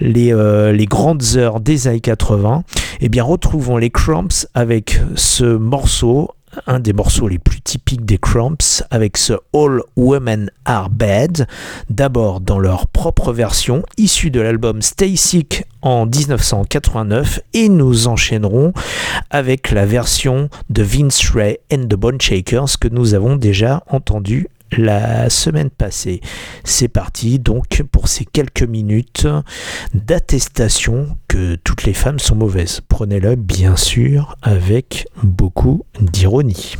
les, 0.00 0.34
les 0.72 0.86
grandes 0.86 1.22
heures 1.36 1.60
des 1.60 1.88
années 1.88 2.00
80. 2.00 2.64
Eh 3.00 3.08
bien 3.08 3.22
retrouvons 3.22 3.76
les 3.76 3.90
Cramps 3.90 4.46
avec 4.54 5.00
ce 5.14 5.56
morceau 5.56 6.30
un 6.66 6.80
des 6.80 6.92
morceaux 6.92 7.28
les 7.28 7.38
plus 7.38 7.60
typiques 7.60 8.04
des 8.04 8.18
Cramps 8.18 8.82
avec 8.90 9.16
ce 9.16 9.34
All 9.54 9.82
Women 9.96 10.50
Are 10.64 10.90
Bad, 10.90 11.46
d'abord 11.90 12.40
dans 12.40 12.58
leur 12.58 12.86
propre 12.86 13.32
version 13.32 13.82
issue 13.96 14.30
de 14.30 14.40
l'album 14.40 14.82
Stay 14.82 15.16
Sick 15.16 15.64
en 15.82 16.06
1989 16.06 17.40
et 17.54 17.68
nous 17.68 18.08
enchaînerons 18.08 18.72
avec 19.30 19.70
la 19.70 19.86
version 19.86 20.48
de 20.70 20.82
Vince 20.82 21.30
Ray 21.30 21.58
and 21.72 21.84
the 21.84 21.94
Bone 21.94 22.20
Shakers 22.20 22.78
que 22.80 22.88
nous 22.88 23.14
avons 23.14 23.36
déjà 23.36 23.84
entendu 23.88 24.48
la 24.72 25.30
semaine 25.30 25.70
passée. 25.70 26.20
C'est 26.64 26.88
parti 26.88 27.38
donc 27.38 27.82
pour 27.90 28.08
ces 28.08 28.24
quelques 28.24 28.62
minutes 28.62 29.26
d'attestation 29.94 31.16
que 31.28 31.56
toutes 31.56 31.84
les 31.84 31.94
femmes 31.94 32.18
sont 32.18 32.34
mauvaises. 32.36 32.80
Prenez-le 32.88 33.36
bien 33.36 33.76
sûr 33.76 34.36
avec 34.42 35.06
beaucoup 35.22 35.84
d'ironie. 36.00 36.74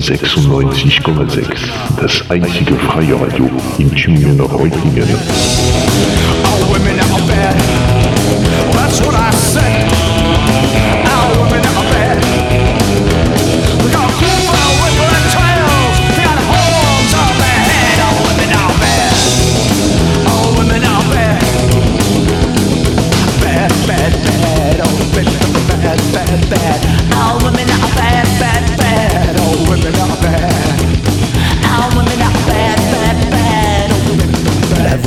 96,6. 0.00 1.46
Das 2.00 2.30
einzige 2.30 2.74
freie 2.74 3.14
Radio 3.20 3.50
in 3.78 3.90
Tübingen 3.94 4.40
Reutlingen. 4.40 5.08
All 6.44 6.62
women 6.72 6.98
are 7.00 7.26
bad. 7.26 7.56
Well, 8.54 8.72
that's 8.74 9.00
what 9.00 9.14
I 9.14 9.30
said. 9.32 11.07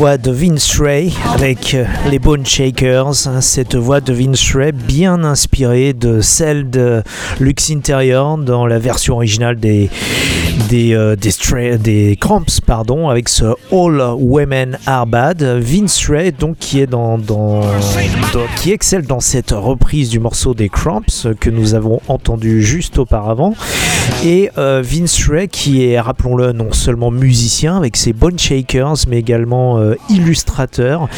Voix 0.01 0.17
de 0.17 0.31
Vince 0.31 0.79
Ray 0.79 1.13
avec 1.31 1.75
euh, 1.75 1.85
les 2.09 2.17
Bone 2.17 2.43
Shakers, 2.43 3.13
cette 3.41 3.75
voix 3.75 4.01
de 4.01 4.11
Vince 4.11 4.55
Ray 4.55 4.71
bien 4.71 5.23
inspirée 5.23 5.93
de 5.93 6.21
celle 6.21 6.71
de 6.71 7.03
Lux 7.39 7.69
Interior 7.69 8.39
dans 8.39 8.65
la 8.65 8.79
version 8.79 9.17
originale 9.17 9.59
des 9.59 9.91
des, 10.71 10.93
euh, 10.93 11.17
des, 11.17 12.17
Cramps 12.19 12.61
pardon 12.65 13.09
avec 13.09 13.27
ce 13.27 13.43
All 13.73 14.01
Women 14.17 14.77
Are 14.85 15.05
Bad. 15.05 15.43
Vince 15.43 16.07
Ray 16.07 16.31
donc 16.31 16.57
qui 16.59 16.79
est 16.79 16.87
dans, 16.87 17.17
dans- 17.17 17.61
qui 18.55 18.71
excelle 18.71 19.05
dans 19.05 19.19
cette 19.19 19.51
reprise 19.51 20.09
du 20.09 20.19
morceau 20.19 20.53
des 20.53 20.69
Cramps 20.69 21.25
euh, 21.25 21.33
que 21.37 21.49
nous 21.49 21.73
avons 21.73 21.99
entendu 22.07 22.63
juste 22.63 22.99
auparavant. 22.99 23.53
Et 24.23 24.49
euh, 24.57 24.81
Vince 24.81 25.27
Ray 25.27 25.49
qui 25.49 25.85
est 25.85 25.99
rappelons-le 25.99 26.53
non 26.53 26.71
seulement 26.71 27.11
musicien 27.11 27.75
avec 27.75 27.97
ses 27.97 28.13
Bone 28.13 28.39
Shakers 28.39 28.95
mais 29.09 29.19
également 29.19 29.77
illustrateur. 30.09 31.09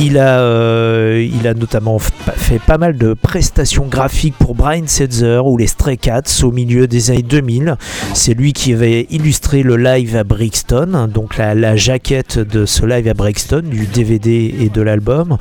Il 0.00 0.18
a, 0.18 1.16
il 1.18 1.46
a 1.46 1.54
notamment 1.54 1.98
fait 1.98 2.60
pas 2.60 2.78
mal 2.78 2.96
de 2.96 3.14
prestations 3.14 3.86
graphiques 3.86 4.36
pour 4.38 4.54
Brian 4.54 4.86
Setzer 4.86 5.40
ou 5.44 5.56
les 5.56 5.66
Stray 5.66 5.98
Cats 5.98 6.22
au 6.42 6.52
milieu 6.52 6.86
des 6.86 7.10
années 7.10 7.22
2000. 7.22 7.76
C'est 8.14 8.34
lui 8.34 8.52
qui 8.52 8.75
avait 8.76 9.06
illustré 9.10 9.62
le 9.62 9.76
live 9.76 10.16
à 10.16 10.24
Brixton, 10.24 11.08
donc 11.12 11.38
la, 11.38 11.76
jaquette 11.76 12.38
de 12.38 12.66
ce 12.66 12.84
live 12.84 13.08
à 13.08 13.14
Brixton, 13.14 13.62
du 13.64 13.86
DVD 13.86 14.54
et 14.60 14.68
de 14.68 14.82
l'album. 14.82 15.38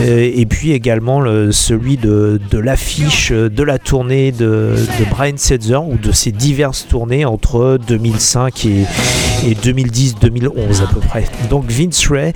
Euh, 0.00 0.30
et 0.34 0.46
puis 0.46 0.72
également 0.72 1.20
le- 1.20 1.52
celui 1.52 1.96
de, 1.98 2.40
de 2.50 2.58
l'affiche 2.58 3.30
de 3.30 3.62
la 3.62 3.78
tournée 3.78 4.32
de, 4.32 4.74
de 4.98 5.04
Brian 5.10 5.36
Setzer 5.36 5.76
ou 5.86 5.98
de 5.98 6.12
ses 6.12 6.32
diverses 6.32 6.86
tournées 6.88 7.24
entre 7.26 7.78
2005 7.86 8.64
et, 8.66 8.84
et 9.46 9.54
2010-2011 9.54 10.82
à 10.82 10.86
peu 10.86 11.00
près. 11.00 11.24
Donc 11.50 11.64
Vince 11.70 12.08
Ray 12.08 12.32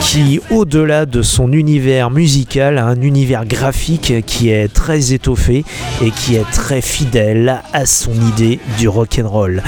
qui 0.00 0.40
au-delà 0.50 1.06
de 1.06 1.22
son 1.22 1.52
univers 1.52 2.10
musical 2.10 2.78
a 2.78 2.86
un 2.86 3.00
univers 3.00 3.44
graphique 3.44 4.24
qui 4.26 4.50
est 4.50 4.72
très 4.72 5.12
étoffé 5.12 5.64
et 6.02 6.10
qui 6.10 6.36
est 6.36 6.50
très 6.52 6.80
fidèle 6.80 7.62
à 7.72 7.86
son 7.86 8.12
idée 8.12 8.58
du 8.78 8.88
rock'n'roll. 8.88 9.62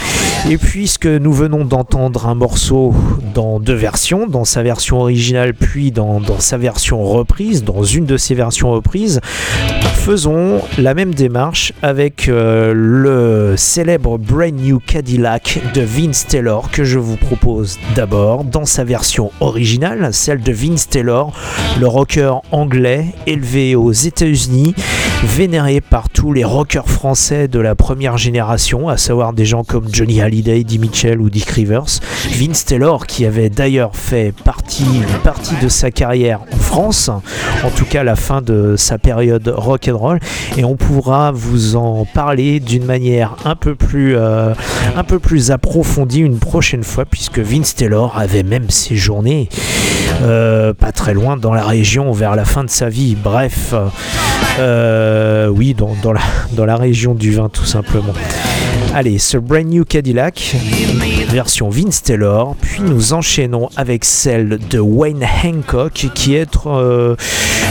Et 0.48 0.56
puisque 0.56 1.06
nous 1.06 1.32
venons 1.32 1.64
d'entendre 1.64 2.26
un 2.26 2.34
morceau 2.34 2.94
dans 3.34 3.60
deux 3.60 3.74
versions, 3.74 4.26
dans 4.26 4.44
sa 4.44 4.62
version 4.62 5.00
originale 5.00 5.54
puis 5.54 5.90
dans, 5.90 6.20
dans 6.20 6.40
sa 6.40 6.58
version 6.58 7.02
reprise, 7.02 7.64
dans 7.64 7.82
une 7.82 8.06
de 8.06 8.16
ses 8.16 8.34
versions 8.34 8.70
reprises, 8.70 9.20
faisons 10.08 10.62
la 10.78 10.94
même 10.94 11.14
démarche 11.14 11.74
avec 11.82 12.28
euh, 12.28 12.72
le 12.74 13.56
célèbre 13.58 14.16
Brand 14.16 14.54
New 14.54 14.80
Cadillac 14.80 15.60
de 15.74 15.82
Vince 15.82 16.26
Taylor 16.26 16.70
je 16.84 16.98
vous 16.98 17.16
propose 17.16 17.78
d'abord 17.94 18.44
dans 18.44 18.64
sa 18.64 18.84
version 18.84 19.30
originale, 19.40 20.12
celle 20.12 20.40
de 20.40 20.52
Vince 20.52 20.88
Taylor, 20.88 21.32
le 21.80 21.86
rocker 21.86 22.34
anglais 22.50 23.14
élevé 23.26 23.74
aux 23.74 23.92
États-Unis, 23.92 24.74
vénéré 25.24 25.80
par 25.80 26.08
tous 26.08 26.32
les 26.32 26.44
rockers 26.44 26.88
français 26.88 27.48
de 27.48 27.58
la 27.58 27.74
première 27.74 28.18
génération, 28.18 28.88
à 28.88 28.96
savoir 28.96 29.32
des 29.32 29.44
gens 29.44 29.64
comme 29.64 29.86
Johnny 29.92 30.20
Hallyday, 30.20 30.60
Eddie 30.60 30.78
Mitchell 30.78 31.20
ou 31.20 31.28
Dick 31.30 31.50
Rivers. 31.50 32.00
Vince 32.30 32.64
Taylor 32.64 33.06
qui 33.06 33.26
avait 33.26 33.50
d'ailleurs 33.50 33.96
fait 33.96 34.32
partie, 34.44 34.86
partie 35.24 35.56
de 35.62 35.68
sa 35.68 35.90
carrière 35.90 36.40
en 36.52 36.56
France, 36.56 37.10
en 37.64 37.70
tout 37.70 37.84
cas 37.84 38.04
la 38.04 38.16
fin 38.16 38.42
de 38.42 38.74
sa 38.76 38.98
période 38.98 39.48
rock'n'roll, 39.48 40.20
et 40.56 40.64
on 40.64 40.76
pourra 40.76 41.32
vous 41.32 41.76
en 41.76 42.04
parler 42.04 42.60
d'une 42.60 42.84
manière 42.84 43.36
un 43.44 43.56
peu 43.56 43.74
plus, 43.74 44.16
euh, 44.16 44.54
un 44.96 45.04
peu 45.04 45.18
plus 45.18 45.50
approfondie 45.50 46.20
une 46.20 46.38
prochaine 46.38 46.84
fois, 46.84 47.04
puisque 47.04 47.38
Vince 47.38 47.74
Taylor 47.74 48.16
avait 48.16 48.44
même 48.44 48.70
séjourné 48.70 49.48
euh, 50.22 50.72
pas 50.72 50.92
très 50.92 51.14
loin 51.14 51.36
dans 51.36 51.54
la 51.54 51.64
région 51.64 52.12
vers 52.12 52.36
la 52.36 52.44
fin 52.44 52.64
de 52.64 52.70
sa 52.70 52.88
vie. 52.88 53.16
Bref, 53.16 53.74
euh, 54.58 55.48
oui, 55.48 55.74
dans, 55.74 55.94
dans 56.02 56.12
la, 56.12 56.20
dans 56.52 56.64
la 56.64 56.76
région 56.76 57.14
du 57.14 57.32
vin 57.32 57.48
tout 57.48 57.64
simplement. 57.64 58.12
Allez, 58.94 59.18
ce 59.18 59.36
Brand 59.36 59.66
New 59.66 59.84
Cadillac, 59.84 60.56
version 61.28 61.68
Vince 61.68 62.02
Taylor, 62.02 62.56
puis 62.60 62.82
nous 62.82 63.12
enchaînons 63.12 63.68
avec 63.76 64.04
celle 64.04 64.58
de 64.70 64.78
Wayne 64.78 65.24
Hancock, 65.44 66.08
qui 66.14 66.34
est 66.34 66.48
euh, 66.66 67.16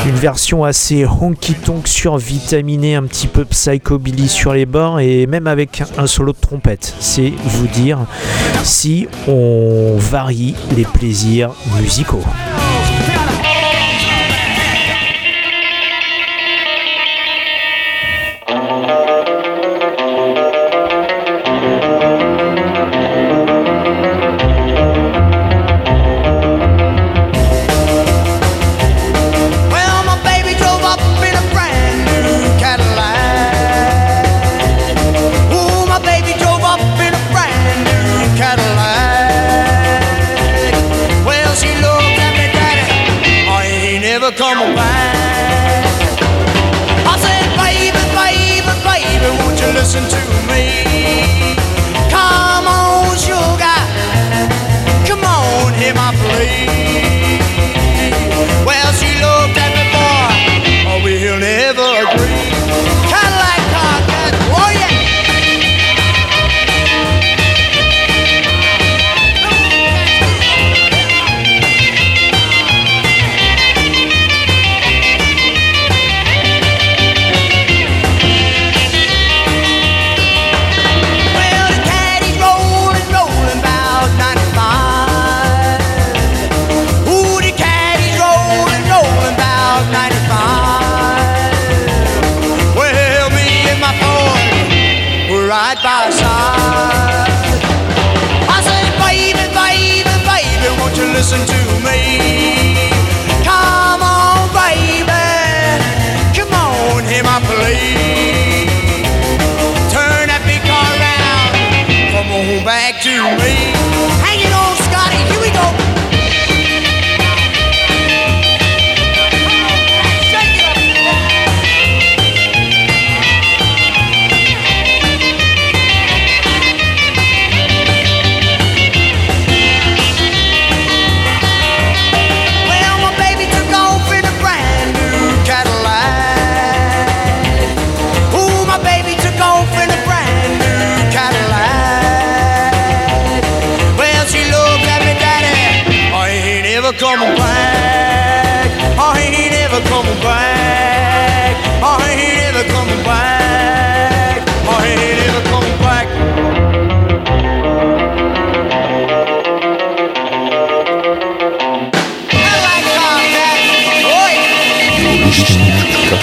une 0.05 0.15
version 0.15 0.63
assez 0.63 1.05
honky-tonk 1.05 1.87
survitaminée, 1.87 2.95
un 2.95 3.03
petit 3.03 3.27
peu 3.27 3.45
psychobilly 3.45 4.27
sur 4.27 4.53
les 4.53 4.65
bords, 4.65 4.99
et 4.99 5.27
même 5.27 5.47
avec 5.47 5.83
un 5.97 6.07
solo 6.07 6.33
de 6.33 6.37
trompette. 6.39 6.93
C'est 6.99 7.33
vous 7.43 7.67
dire 7.67 7.99
si 8.63 9.07
on 9.27 9.95
varie 9.97 10.55
les 10.75 10.85
plaisirs 10.85 11.51
musicaux. 11.79 12.23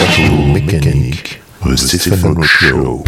Plateau 0.04 0.52
mécanique, 0.52 1.40
The 1.64 1.76
Stephen 1.78 2.42
Show. 2.42 3.02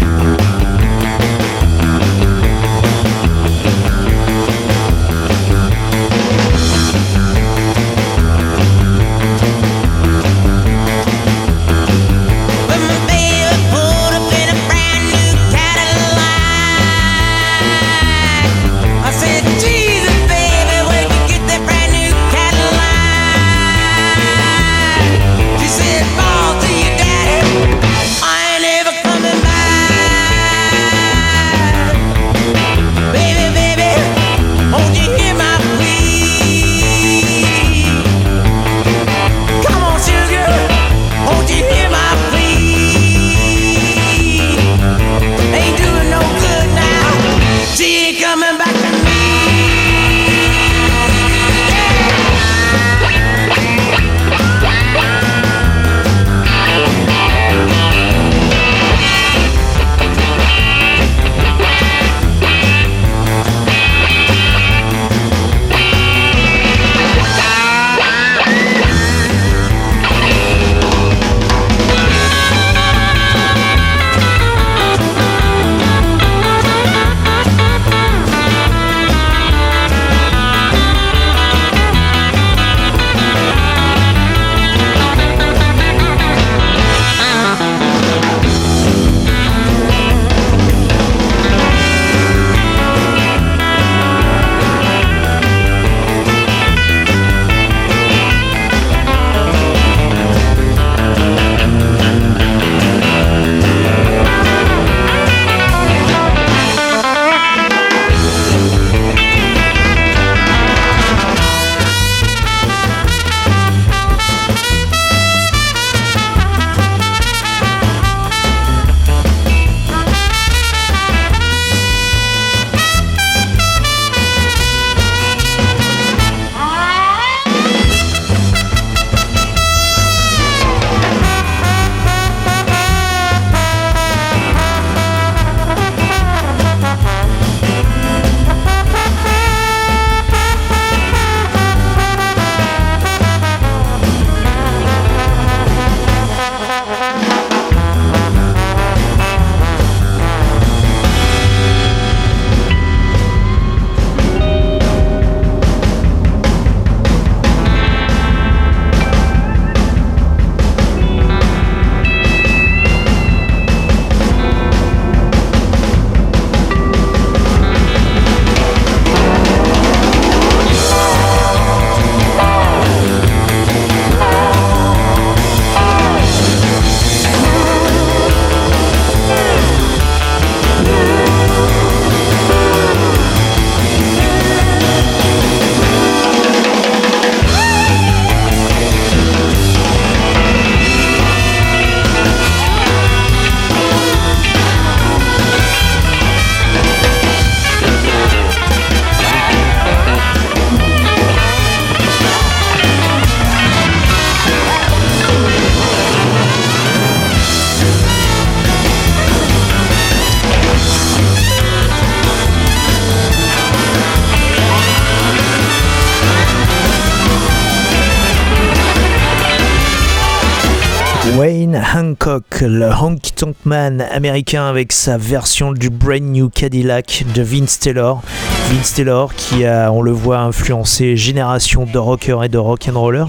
Le 222.69 222.91
honky 222.91 223.33
tonk 223.33 223.55
man 223.65 224.05
américain 224.11 224.67
avec 224.67 224.93
sa 224.93 225.19
version 225.19 225.73
du 225.73 225.91
Brand 225.91 226.23
New 226.23 226.49
Cadillac 226.49 227.25
de 227.35 227.43
Vince 227.43 227.79
Taylor. 227.79 228.23
Vince 228.71 228.95
Taylor 228.95 229.35
qui 229.35 229.65
a, 229.65 229.93
on 229.93 230.03
le 230.03 230.11
voit, 230.11 230.39
influencé 230.39 231.17
génération 231.17 231.87
de 231.87 231.99
rockers 231.99 232.45
et 232.45 232.49
de 232.49 232.59
rock'n'rollers. 232.59 233.29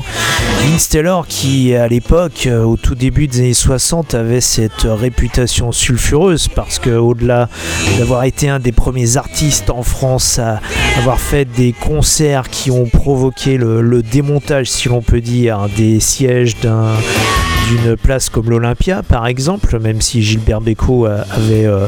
Vince 0.61 0.89
Taylor 0.89 1.27
qui, 1.27 1.75
à 1.75 1.87
l'époque, 1.87 2.47
euh, 2.47 2.63
au 2.63 2.77
tout 2.77 2.95
début 2.95 3.27
des 3.27 3.39
années 3.39 3.53
60, 3.53 4.15
avait 4.15 4.41
cette 4.41 4.83
réputation 4.83 5.71
sulfureuse 5.71 6.47
parce 6.47 6.79
que, 6.79 6.89
au-delà 6.89 7.49
d'avoir 7.99 8.23
été 8.23 8.49
un 8.49 8.59
des 8.59 8.71
premiers 8.71 9.17
artistes 9.17 9.69
en 9.69 9.83
France 9.83 10.39
à 10.39 10.59
avoir 10.97 11.19
fait 11.19 11.45
des 11.45 11.73
concerts 11.73 12.49
qui 12.49 12.71
ont 12.71 12.85
provoqué 12.85 13.57
le, 13.57 13.81
le 13.81 14.01
démontage, 14.01 14.69
si 14.69 14.89
l'on 14.89 15.01
peut 15.01 15.21
dire, 15.21 15.67
des 15.75 15.99
sièges 15.99 16.59
d'un 16.59 16.93
d'une 17.67 17.97
place 17.97 18.29
comme 18.29 18.49
l'Olympia 18.49 19.03
par 19.03 19.27
exemple, 19.27 19.79
même 19.79 20.01
si 20.01 20.21
Gilbert 20.21 20.61
Bécaud 20.61 21.05
euh, 21.05 21.21
avait 21.31 21.65
euh, 21.65 21.87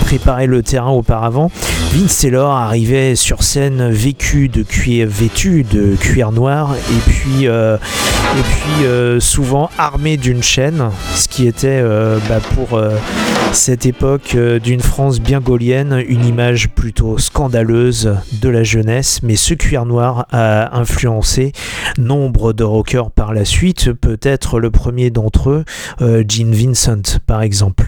préparé 0.00 0.46
le 0.46 0.62
terrain 0.62 0.90
auparavant. 0.90 1.50
Vince 1.92 2.18
Taylor 2.18 2.50
arrivait 2.50 3.14
sur 3.14 3.42
scène 3.42 3.90
vécu 3.90 4.48
de 4.48 4.62
cuir, 4.62 5.06
vêtu 5.08 5.64
de 5.64 5.94
cuir 5.96 6.32
noir 6.32 6.74
et 6.74 7.10
puis, 7.10 7.46
euh, 7.46 7.78
souvent 9.20 9.70
armé 9.78 10.16
d'une 10.16 10.42
chaîne, 10.42 10.90
ce 11.14 11.28
qui 11.28 11.46
était 11.46 11.82
bah, 12.28 12.40
pour 12.54 12.80
cette 13.52 13.86
époque 13.86 14.36
d'une 14.62 14.80
France 14.80 15.20
bien 15.20 15.40
gaulienne 15.40 16.02
une 16.06 16.24
image 16.24 16.68
plutôt 16.68 17.18
scandaleuse 17.18 18.16
de 18.40 18.48
la 18.48 18.62
jeunesse. 18.62 19.20
Mais 19.22 19.36
ce 19.36 19.54
cuir 19.54 19.84
noir 19.84 20.26
a 20.30 20.78
influencé 20.78 21.52
nombre 21.98 22.52
de 22.52 22.64
rockers 22.64 23.10
par 23.10 23.34
la 23.34 23.44
suite, 23.44 23.92
peut-être 23.92 24.60
le 24.60 24.70
premier 24.70 25.10
d'entre 25.20 25.50
eux, 25.50 25.64
euh, 26.00 26.24
Gene 26.26 26.52
Vincent 26.52 27.18
par 27.26 27.42
exemple. 27.42 27.86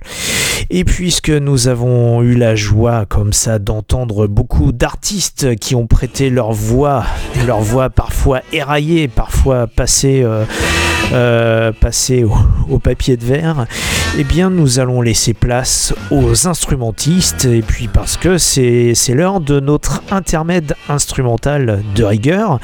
Et 0.70 0.84
puisque 0.84 1.30
nous 1.30 1.68
avons 1.68 2.22
eu 2.22 2.34
la 2.34 2.54
joie 2.54 3.06
comme 3.06 3.32
ça 3.32 3.58
d'entendre 3.58 4.26
beaucoup 4.26 4.72
d'artistes 4.72 5.56
qui 5.56 5.74
ont 5.74 5.86
prêté 5.86 6.30
leur 6.30 6.52
voix, 6.52 7.04
leur 7.46 7.60
voix 7.60 7.90
parfois 7.90 8.40
éraillée, 8.52 9.08
parfois 9.08 9.66
passée, 9.66 10.22
euh, 10.22 10.44
euh, 11.12 11.72
passée 11.72 12.24
au, 12.24 12.78
papier 12.78 13.16
de 13.16 13.24
verre, 13.24 13.66
eh 14.18 14.24
bien 14.24 14.50
nous 14.50 14.80
allons 14.80 15.02
laisser 15.02 15.34
place 15.34 15.94
aux 16.10 16.48
instrumentistes 16.48 17.44
et 17.44 17.60
puis 17.60 17.86
parce 17.86 18.16
que 18.16 18.38
c'est 18.38 18.94
l'heure 19.10 19.40
de 19.40 19.60
notre 19.60 20.02
intermède 20.10 20.74
instrumental 20.88 21.82
de 21.94 22.04
rigueur 22.04 22.58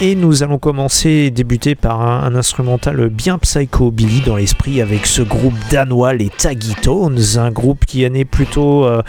et 0.00 0.14
nous 0.14 0.42
allons 0.42 0.58
commencer 0.58 1.08
et 1.08 1.30
débuter 1.30 1.74
par 1.74 2.02
un, 2.02 2.34
instrumental 2.34 3.08
bien 3.08 3.38
psycho-billy 3.38 4.20
dans 4.26 4.36
l'esprit 4.36 4.82
avec 4.82 5.06
ce 5.06 5.22
groupe 5.22 5.54
danois, 5.70 6.12
les 6.12 6.28
Taggy 6.28 6.74
Tones, 6.82 7.38
un 7.38 7.50
groupe 7.50 7.86
qui 7.86 8.02
est 8.02 8.10
né 8.10 8.24
plutôt 8.24 8.84
euh, 8.84 9.02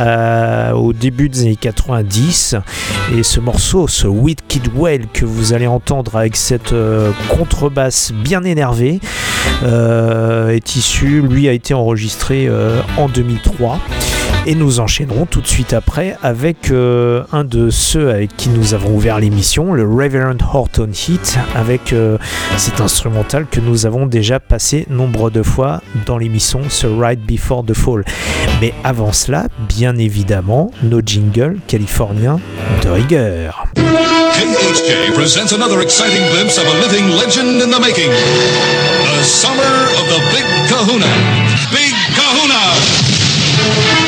euh, 0.00 0.72
au 0.72 0.92
début 0.92 1.28
des 1.28 1.40
années 1.40 1.56
90. 1.56 2.56
Et 3.16 3.22
ce 3.22 3.40
morceau, 3.40 3.88
ce 3.88 4.06
Wicked 4.06 4.68
Well 4.76 5.06
que 5.12 5.24
vous 5.24 5.54
allez 5.54 5.66
entendre 5.66 6.14
avec 6.16 6.36
cette 6.36 6.74
contrebasse 7.30 8.12
bien 8.18 8.44
énervée, 8.44 9.00
euh, 9.62 10.50
est 10.50 10.76
issu, 10.76 11.22
lui 11.22 11.48
a 11.48 11.52
été 11.52 11.74
enregistré 11.74 12.46
euh, 12.48 12.80
en 12.96 13.08
2003. 13.08 13.78
Et 14.46 14.54
nous 14.54 14.80
enchaînerons 14.80 15.26
tout 15.26 15.40
de 15.40 15.46
suite 15.46 15.72
après 15.72 16.16
avec 16.22 16.70
euh, 16.70 17.22
un 17.32 17.44
de 17.44 17.68
ceux 17.70 18.10
avec 18.10 18.36
qui 18.36 18.48
nous 18.48 18.72
avons 18.72 18.94
ouvert 18.94 19.18
l'émission, 19.18 19.74
le 19.74 19.82
Reverend 19.82 20.38
Horton 20.52 20.90
Heat, 20.90 21.38
avec 21.54 21.92
euh, 21.92 22.16
cet 22.56 22.80
instrumental 22.80 23.46
que 23.50 23.60
nous 23.60 23.84
avons 23.84 24.06
déjà 24.06 24.40
passé 24.40 24.86
nombre 24.88 25.30
de 25.30 25.42
fois 25.42 25.82
dans 26.06 26.16
l'émission, 26.16 26.60
ce 26.68 26.86
Right 26.86 27.20
Before 27.20 27.64
the 27.64 27.74
Fall. 27.74 28.04
Mais 28.60 28.72
avant 28.84 29.12
cela, 29.12 29.48
bien 29.68 29.96
évidemment, 29.96 30.70
nos 30.82 31.00
jingles 31.04 31.58
californiens 31.66 32.40
de 32.82 32.88
rigueur. 32.88 33.66
KHJ 34.38 35.14
presents 35.14 35.52
another 35.52 35.80
exciting 35.82 36.22
glimpse 36.32 36.58
of 36.58 36.64
a 36.64 36.74
living 36.80 37.10
legend 37.16 37.60
in 37.60 37.70
the 37.70 37.80
making. 37.80 38.10
The 38.10 39.24
summer 39.24 39.88
of 39.98 40.08
the 40.08 40.20
Big 40.32 40.46
Kahuna. 40.68 41.06
Big 41.72 41.92
Kahuna! 42.14 44.07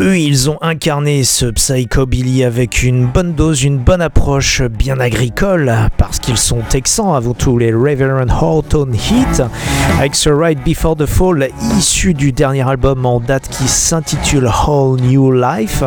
Ils 0.00 0.48
ont 0.48 0.58
incarné 0.60 1.24
ce 1.24 1.46
psychobilly 1.46 2.44
avec 2.44 2.82
une 2.82 3.06
bonne 3.06 3.32
dose, 3.32 3.64
une 3.64 3.78
bonne 3.78 4.00
approche 4.00 4.62
bien 4.62 5.00
agricole, 5.00 5.72
parce 5.96 6.18
qu'ils 6.20 6.36
sont 6.36 6.60
texans 6.68 7.14
avant 7.14 7.34
tout, 7.34 7.58
les 7.58 7.72
Reverend 7.72 8.30
Horton 8.30 8.88
Heat, 8.92 9.42
avec 9.98 10.14
ce 10.14 10.30
Right 10.30 10.58
Before 10.64 10.94
the 10.94 11.06
Fall, 11.06 11.48
issu 11.76 12.14
du 12.14 12.32
dernier 12.32 12.68
album 12.68 13.04
en 13.06 13.18
date 13.18 13.48
qui 13.48 13.66
s'intitule 13.66 14.46
Whole 14.46 15.00
New 15.00 15.32
Life. 15.32 15.82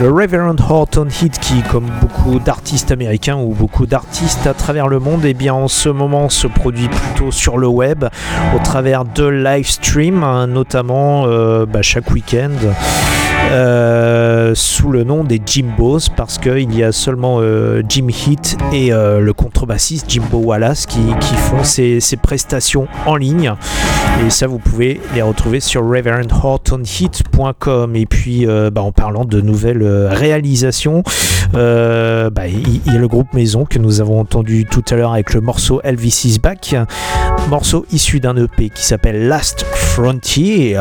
Le 0.00 0.10
Reverend 0.10 0.56
Horton 0.68 1.06
Heat, 1.08 1.38
qui, 1.38 1.62
comme 1.70 1.90
beaucoup 2.00 2.38
d'artistes 2.38 2.90
américains 2.90 3.36
ou 3.36 3.54
beaucoup 3.54 3.86
d'artistes 3.86 4.46
à 4.46 4.54
travers 4.54 4.88
le 4.88 4.98
monde, 4.98 5.24
eh 5.24 5.34
bien 5.34 5.54
en 5.54 5.68
ce 5.68 5.88
moment 5.88 6.28
se 6.28 6.46
produit 6.46 6.88
plutôt 6.88 7.30
sur 7.30 7.56
le 7.56 7.68
web, 7.68 8.04
au 8.54 8.58
travers 8.58 9.04
de 9.04 9.26
live 9.26 9.68
stream, 9.68 10.22
hein, 10.22 10.48
notamment 10.48 11.24
euh, 11.26 11.64
bah, 11.66 11.82
chaque 11.82 12.10
week-end. 12.10 12.50
Euh, 13.52 14.52
sous 14.54 14.90
le 14.90 15.04
nom 15.04 15.24
des 15.24 15.40
Jimbos 15.44 16.10
parce 16.16 16.38
qu'il 16.38 16.74
y 16.74 16.82
a 16.82 16.92
seulement 16.92 17.38
euh, 17.40 17.82
Jim 17.88 18.08
Heat 18.08 18.56
et 18.72 18.92
euh, 18.92 19.20
le 19.20 19.32
contrebassiste 19.32 20.06
Jimbo 20.08 20.38
Wallace 20.38 20.86
qui, 20.86 21.00
qui 21.20 21.34
font 21.34 21.62
ces, 21.62 22.00
ces 22.00 22.16
prestations 22.16 22.88
en 23.06 23.16
ligne. 23.16 23.52
Et 24.26 24.30
ça 24.30 24.46
vous 24.46 24.58
pouvez 24.58 25.00
les 25.14 25.22
retrouver 25.22 25.60
sur 25.60 25.86
reverendhortonheat.com 25.86 27.96
et 27.96 28.06
puis 28.06 28.46
euh, 28.46 28.70
bah, 28.70 28.82
en 28.82 28.92
parlant 28.92 29.24
de 29.24 29.40
nouvelles 29.40 29.82
euh, 29.82 30.08
réalisations 30.10 31.02
bah, 31.52 32.30
il 32.48 32.80
il 32.86 32.92
y 32.92 32.96
a 32.96 32.98
le 32.98 33.08
groupe 33.08 33.32
Maison 33.32 33.64
que 33.64 33.78
nous 33.78 34.00
avons 34.00 34.20
entendu 34.20 34.64
tout 34.64 34.84
à 34.90 34.96
l'heure 34.96 35.12
avec 35.12 35.34
le 35.34 35.40
morceau 35.40 35.80
Elvis 35.84 36.22
is 36.24 36.38
Back. 36.38 36.76
Morceau 37.48 37.86
issu 37.92 38.20
d'un 38.20 38.36
EP 38.36 38.70
qui 38.70 38.84
s'appelle 38.84 39.28
Last 39.28 39.64
Frontier 39.64 40.76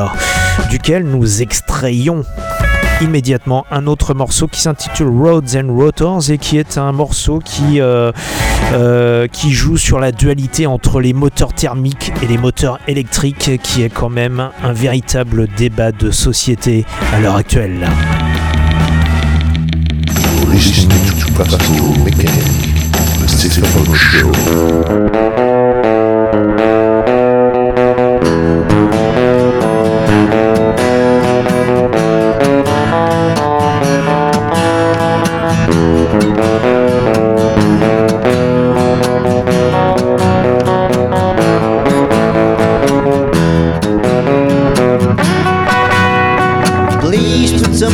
duquel 0.70 1.04
nous 1.04 1.42
extrayons 1.42 2.24
immédiatement 3.02 3.66
un 3.72 3.88
autre 3.88 4.14
morceau 4.14 4.48
qui 4.48 4.62
s'intitule 4.62 5.08
Roads 5.08 5.58
and 5.58 5.74
Rotors 5.74 6.30
et 6.30 6.38
qui 6.38 6.58
est 6.58 6.78
un 6.78 6.92
morceau 6.92 7.40
qui, 7.40 7.82
euh, 7.82 8.12
euh, 8.74 9.28
qui 9.28 9.52
joue 9.52 9.78
sur 9.78 10.00
la 10.00 10.12
dualité 10.12 10.68
entre 10.68 11.02
les 11.02 11.14
moteurs 11.14 11.54
thermiques 11.54 12.14
et 12.22 12.28
les 12.28 12.38
moteurs 12.38 12.80
électriques 12.88 13.60
qui 13.62 13.84
est 13.84 13.90
quand 13.90 14.10
même 14.10 14.50
un 14.64 14.74
véritable 14.74 15.48
débat 15.58 15.92
de 15.92 16.12
société 16.12 16.86
à 17.14 17.20
l'heure 17.20 17.36
actuelle. 17.36 17.88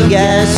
yes, 0.10 0.57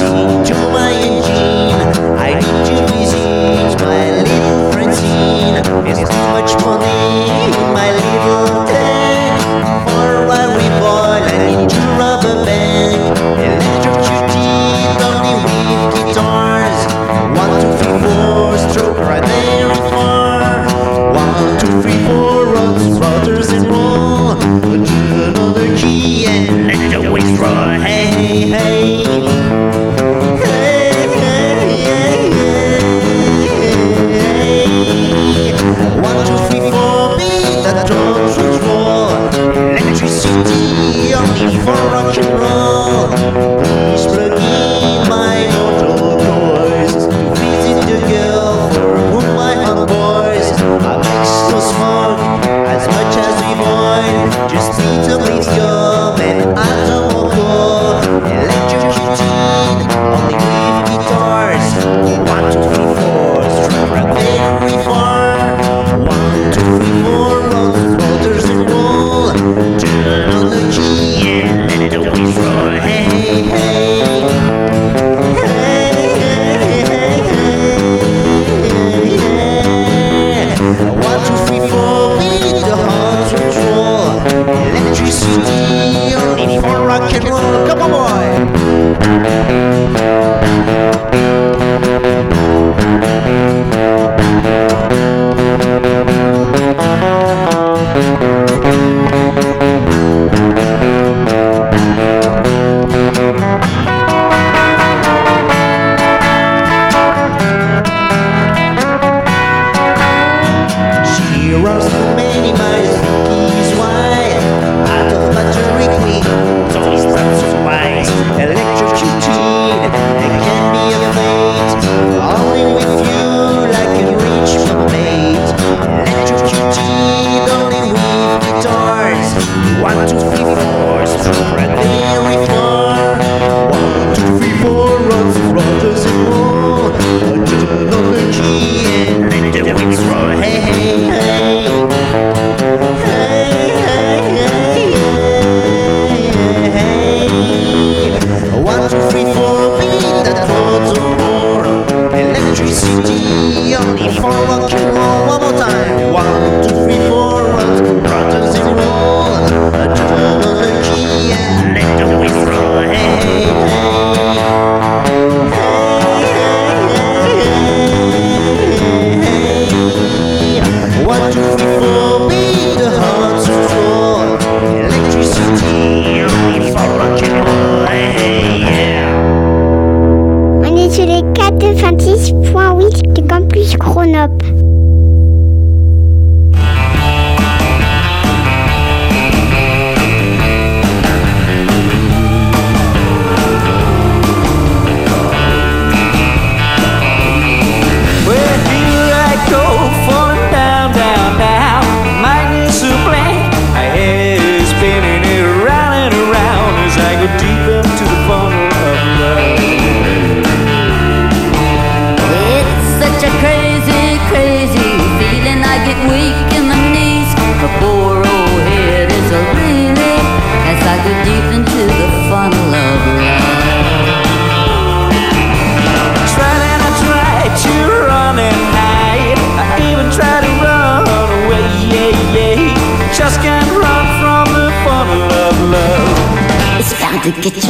to 237.36 237.42
get 237.42 237.61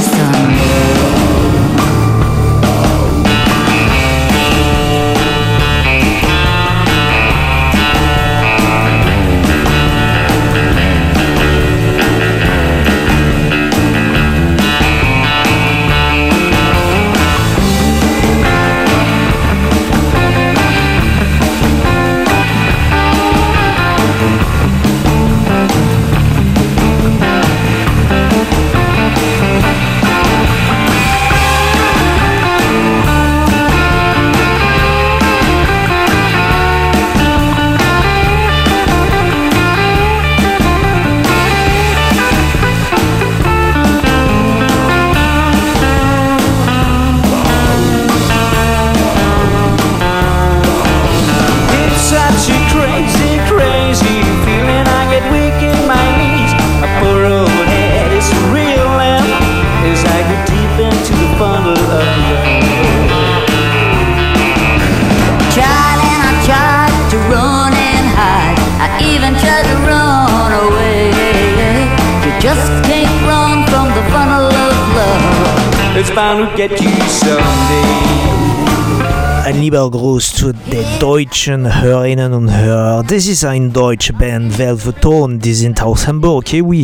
deutschen 81.22 81.82
Hörerinnen 81.84 82.34
und 82.34 82.52
Hörern. 82.52 83.06
Das 83.06 83.28
ist 83.28 83.46
eine 83.46 83.70
deutsche 83.70 84.12
Band, 84.12 84.58
Velveton, 84.58 85.38
die 85.38 85.54
sind 85.54 85.80
aus 85.84 86.08
Hamburg. 86.08 86.52
Et 86.52 86.64
oui, 86.64 86.84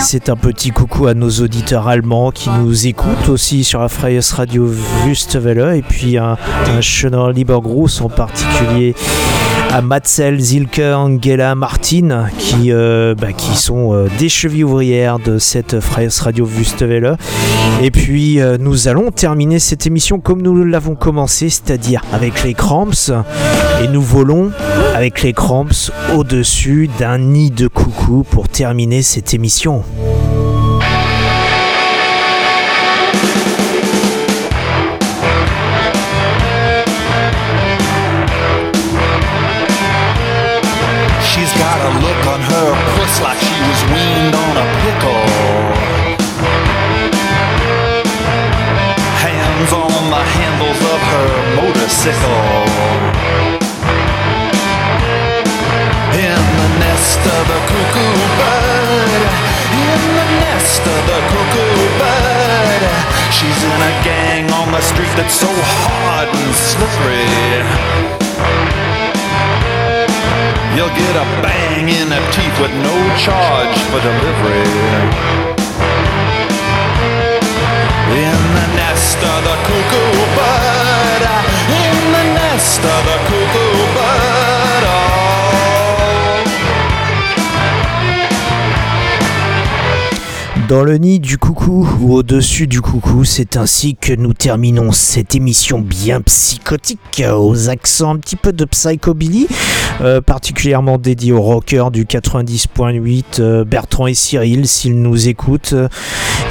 c'est 0.00 0.28
un 0.28 0.36
petit 0.36 0.70
coucou 0.70 1.06
à 1.06 1.14
nos 1.14 1.30
auditeurs 1.30 1.88
allemands 1.88 2.30
qui 2.30 2.50
nous 2.50 2.86
écoutent 2.86 3.28
aussi 3.28 3.64
sur 3.64 3.80
la 3.80 3.88
Freies 3.88 4.20
Radio 4.32 4.70
Wüstewelle. 5.04 5.76
Et 5.76 5.82
puis 5.82 6.18
un, 6.18 6.36
un 6.68 6.80
schöner 6.80 7.32
lieber 7.32 7.58
Gruß 7.60 8.00
en 8.02 8.08
particulier 8.08 8.94
à 9.70 9.82
Matzel, 9.82 10.40
Zilke, 10.40 10.80
Angela, 10.80 11.54
Martin, 11.54 12.26
qui, 12.38 12.72
euh, 12.72 13.14
bah, 13.14 13.32
qui 13.32 13.56
sont 13.56 13.92
euh, 13.92 14.08
des 14.18 14.28
chevilles 14.28 14.64
ouvrières 14.64 15.18
de 15.18 15.38
cette 15.38 15.80
Freies 15.80 16.08
Radio 16.20 16.46
Wüstewelle. 16.46 17.16
Et 17.82 17.90
puis 17.90 18.40
euh, 18.40 18.56
nous 18.58 18.88
allons 18.88 19.10
terminer 19.10 19.58
cette 19.58 19.86
émission 19.86 20.20
comme 20.20 20.42
nous 20.42 20.64
l'avons 20.64 20.94
commencé, 20.94 21.50
c'est-à-dire 21.50 22.02
avec 22.12 22.44
les 22.44 22.54
Cramps. 22.54 23.10
Et 23.80 23.86
nous 23.86 24.02
volons 24.02 24.50
avec 24.94 25.22
les 25.22 25.32
Cramps 25.32 25.90
au-dessus 26.14 26.90
d'un 26.98 27.18
nid 27.18 27.50
de 27.52 27.68
coucou 27.68 28.24
pour 28.28 28.48
terminer 28.48 29.02
cette 29.02 29.34
émission. 29.34 29.84
She's 41.22 41.52
got 41.54 41.78
a 41.78 41.92
look 42.02 42.26
on 42.26 42.40
her 42.40 42.74
puss 42.96 43.20
like 43.22 43.38
she 43.38 43.60
was 43.62 43.84
weaned 43.92 44.34
on 44.34 44.56
a 44.56 44.66
pickle. 44.82 45.24
Hands 49.22 49.72
on 49.72 50.10
the 50.10 50.24
handles 50.36 50.80
of 50.82 51.00
her 51.12 51.28
motorcycle. 51.62 52.97
Of 57.36 57.44
the 57.52 57.60
cuckoo 57.68 58.16
bird. 58.40 59.22
In 59.68 60.00
the 60.18 60.28
nest 60.44 60.82
of 60.82 61.02
the 61.10 61.20
cuckoo 61.30 61.84
bird. 62.00 62.82
She's 63.30 63.60
in 63.62 63.80
a 63.90 63.94
gang 64.02 64.50
on 64.50 64.72
the 64.72 64.80
street 64.80 65.12
that's 65.14 65.34
so 65.34 65.52
hard 65.52 66.28
and 66.28 66.52
slippery. 66.54 67.28
You'll 70.74 70.94
get 70.94 71.14
a 71.16 71.26
bang 71.42 71.88
in 71.88 72.08
the 72.08 72.22
teeth 72.34 72.56
with 72.62 72.74
no 72.82 72.96
charge 73.18 73.76
for 73.90 74.00
delivery. 74.00 74.68
In 78.08 78.40
the 78.58 78.68
nest 78.78 79.18
of 79.18 79.40
the 79.44 79.56
cuckoo 79.68 80.22
bird, 80.38 81.22
in 81.68 81.96
the 82.16 82.24
nest 82.40 82.80
of 82.80 83.00
the 83.10 83.17
Dans 90.68 90.84
le 90.84 90.98
nid 90.98 91.18
du 91.18 91.38
coucou 91.38 91.88
ou 92.02 92.12
au-dessus 92.12 92.66
du 92.66 92.82
coucou, 92.82 93.24
c'est 93.24 93.56
ainsi 93.56 93.96
que 93.96 94.12
nous 94.12 94.34
terminons 94.34 94.92
cette 94.92 95.34
émission 95.34 95.78
bien 95.80 96.20
psychotique 96.20 97.22
aux 97.34 97.70
accents 97.70 98.14
un 98.14 98.18
petit 98.18 98.36
peu 98.36 98.52
de 98.52 98.66
psychobilly, 98.66 99.48
euh, 100.02 100.20
particulièrement 100.20 100.98
dédié 100.98 101.32
aux 101.32 101.40
rockers 101.40 101.90
du 101.90 102.04
90.8, 102.04 103.40
euh, 103.40 103.64
Bertrand 103.64 104.08
et 104.08 104.12
Cyril 104.12 104.68
s'ils 104.68 105.00
nous 105.00 105.28
écoutent. 105.28 105.74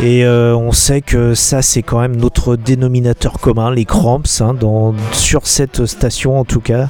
Et 0.02 0.26
euh, 0.26 0.56
on 0.56 0.72
sait 0.72 1.02
que 1.02 1.36
ça 1.36 1.62
c'est 1.62 1.84
quand 1.84 2.00
même 2.00 2.16
notre 2.16 2.56
dénominateur 2.56 3.34
commun, 3.34 3.72
les 3.72 3.86
cramps, 3.86 4.24
hein, 4.40 4.56
dans, 4.56 4.96
sur 5.12 5.46
cette 5.46 5.86
station 5.86 6.40
en 6.40 6.44
tout 6.44 6.60
cas 6.60 6.90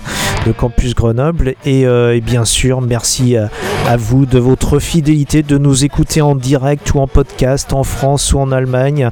Campus 0.52 0.96
Grenoble. 0.96 1.56
Et, 1.66 1.86
euh, 1.86 2.16
et 2.16 2.22
bien 2.22 2.46
sûr, 2.46 2.82
merci 2.82 3.36
à, 3.38 3.50
vous 3.98 4.26
de 4.26 4.40
votre 4.40 4.80
fidélité, 4.80 5.44
de 5.44 5.58
nous 5.58 5.86
écouter 5.86 6.22
en 6.22 6.36
direct 6.36 6.94
ou 6.94 7.00
en 7.00 7.08
podcast 7.08 7.74
en 7.74 7.84
France 7.84 8.34
ou 8.34 8.40
en 8.40 8.52
Allemagne. 8.52 9.10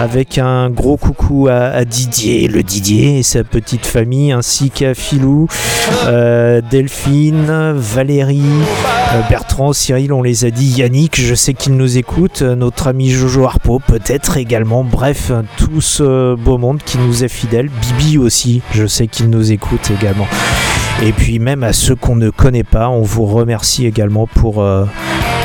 Avec 0.00 0.38
un 0.38 0.70
gros 0.70 0.96
coucou 0.96 1.48
à, 1.48 1.64
à 1.64 1.84
Didier, 1.84 2.48
le 2.48 2.62
Didier 2.62 3.18
et 3.18 3.22
sa 3.22 3.44
petite 3.44 3.86
famille, 3.86 4.32
ainsi 4.32 4.70
qu'à 4.70 4.94
Philou, 4.94 5.48
euh, 6.06 6.60
Delphine, 6.70 7.72
Valérie, 7.74 8.42
euh, 9.14 9.20
Bertrand, 9.28 9.72
Cyril, 9.72 10.12
on 10.12 10.22
les 10.22 10.44
a 10.44 10.50
dit, 10.50 10.66
Yannick, 10.66 11.20
je 11.20 11.34
sais 11.34 11.54
qu'il 11.54 11.76
nous 11.76 11.98
écoute, 11.98 12.42
notre 12.42 12.88
ami 12.88 13.10
Jojo 13.10 13.44
Harpo 13.44 13.80
peut-être 13.86 14.36
également, 14.36 14.84
bref, 14.84 15.32
tout 15.56 15.80
ce 15.80 16.34
beau 16.34 16.58
monde 16.58 16.80
qui 16.84 16.98
nous 16.98 17.24
est 17.24 17.28
fidèle, 17.28 17.68
Bibi 17.80 18.18
aussi, 18.18 18.62
je 18.72 18.86
sais 18.86 19.06
qu'il 19.06 19.30
nous 19.30 19.52
écoute 19.52 19.90
également. 19.90 20.26
Et 21.00 21.12
puis 21.12 21.38
même 21.38 21.62
à 21.62 21.72
ceux 21.72 21.94
qu'on 21.94 22.16
ne 22.16 22.30
connaît 22.30 22.64
pas, 22.64 22.88
on 22.88 23.02
vous 23.02 23.24
remercie 23.24 23.86
également 23.86 24.26
pour, 24.26 24.60
euh, 24.60 24.84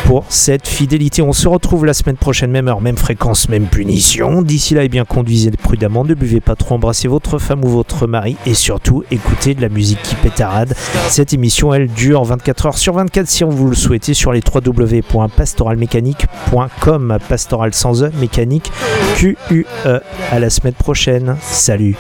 pour 0.06 0.26
cette 0.30 0.68
fidélité. 0.68 1.22
On 1.22 1.32
se 1.32 1.48
retrouve 1.48 1.86
la 1.86 1.94
semaine 1.94 2.18
prochaine, 2.18 2.50
même 2.50 2.68
heure, 2.68 2.82
même 2.82 2.98
fréquence, 2.98 3.50
même 3.50 3.68
punition. 3.68 4.42
D'ici 4.42 4.74
là, 4.74 4.84
eh 4.84 4.90
bien, 4.90 5.06
conduisez 5.06 5.52
prudemment, 5.52 6.06
ne 6.06 6.16
buvez 6.16 6.40
pas 6.40 6.56
trop, 6.56 6.74
embrassez 6.74 7.08
votre 7.08 7.38
femme 7.38 7.64
ou 7.64 7.70
votre 7.70 8.08
mari 8.08 8.36
et 8.48 8.56
surtout 8.56 9.04
écoutez 9.12 9.54
de 9.54 9.62
la 9.62 9.70
musique 9.70 10.02
qui 10.02 10.16
pétarade. 10.16 10.74
Cette 11.08 11.34
émission, 11.34 11.72
elle 11.72 11.88
dure 11.88 12.24
24 12.24 12.66
heures 12.66 12.80
sur 12.80 12.96
24 12.96 13.28
si 13.28 13.44
on 13.44 13.50
vous 13.50 13.70
le 13.70 13.76
souhaitez 13.76 14.16
sur 14.16 14.34
les 14.34 14.42
www.pastoralmécanique.com. 14.42 17.20
Pastoral 17.30 17.76
sans 17.76 18.04
E, 18.04 18.10
mécanique, 18.20 18.72
Q-U-E. 19.18 20.00
À 20.32 20.40
la 20.40 20.50
semaine 20.50 20.74
prochaine. 20.74 21.38
Salut. 21.42 21.96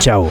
Ciao. 0.00 0.30